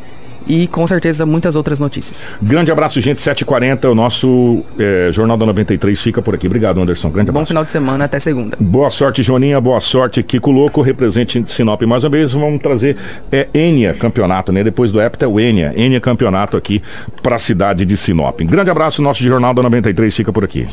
e 0.46 0.66
com 0.66 0.87
certeza 0.87 1.26
muitas 1.26 1.54
outras 1.54 1.80
notícias. 1.80 2.28
Grande 2.40 2.70
abraço, 2.70 3.00
gente. 3.00 3.18
7h40, 3.20 3.90
o 3.90 3.94
nosso 3.94 4.62
é, 4.78 5.11
Jornal 5.12 5.37
da 5.37 5.46
93 5.46 6.00
fica 6.00 6.22
por 6.22 6.35
aqui. 6.35 6.46
Obrigado, 6.46 6.80
Anderson. 6.80 7.11
Grande 7.11 7.30
Bom 7.30 7.38
abraço. 7.38 7.48
final 7.48 7.64
de 7.64 7.72
semana, 7.72 8.04
até 8.04 8.18
segunda. 8.18 8.56
Boa 8.61 8.90
sorte, 8.90 9.22
Joninha. 9.22 9.61
Boa 9.61 9.80
sorte, 9.80 10.22
Kiko 10.22 10.50
Louco. 10.50 10.82
Represente 10.82 11.42
Sinop 11.46 11.82
mais 11.82 12.04
uma 12.04 12.11
vez. 12.11 12.32
Vamos 12.32 12.61
trazer 12.61 12.96
é, 13.30 13.48
Enia 13.52 13.94
Campeonato, 13.94 14.52
né? 14.52 14.62
Depois 14.62 14.92
do 14.92 15.00
Hepta 15.00 15.24
é 15.24 15.28
o 15.28 15.40
Enia. 15.40 15.72
Enia 15.76 16.00
Campeonato 16.00 16.56
aqui 16.56 16.82
para 17.22 17.37
a 17.37 17.38
cidade 17.38 17.85
de 17.85 17.96
Sinop. 17.96 18.40
Grande 18.42 18.70
abraço. 18.70 19.02
Nosso 19.02 19.22
Jornal 19.22 19.54
da 19.54 19.62
93 19.62 20.14
fica 20.14 20.32
por 20.32 20.44
aqui. 20.44 20.68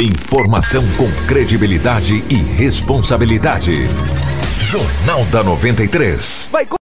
Informação 0.00 0.84
com 0.96 1.10
credibilidade 1.26 2.24
e 2.28 2.34
responsabilidade. 2.34 3.88
Jornal 4.58 5.24
da 5.26 5.42
93. 5.42 6.50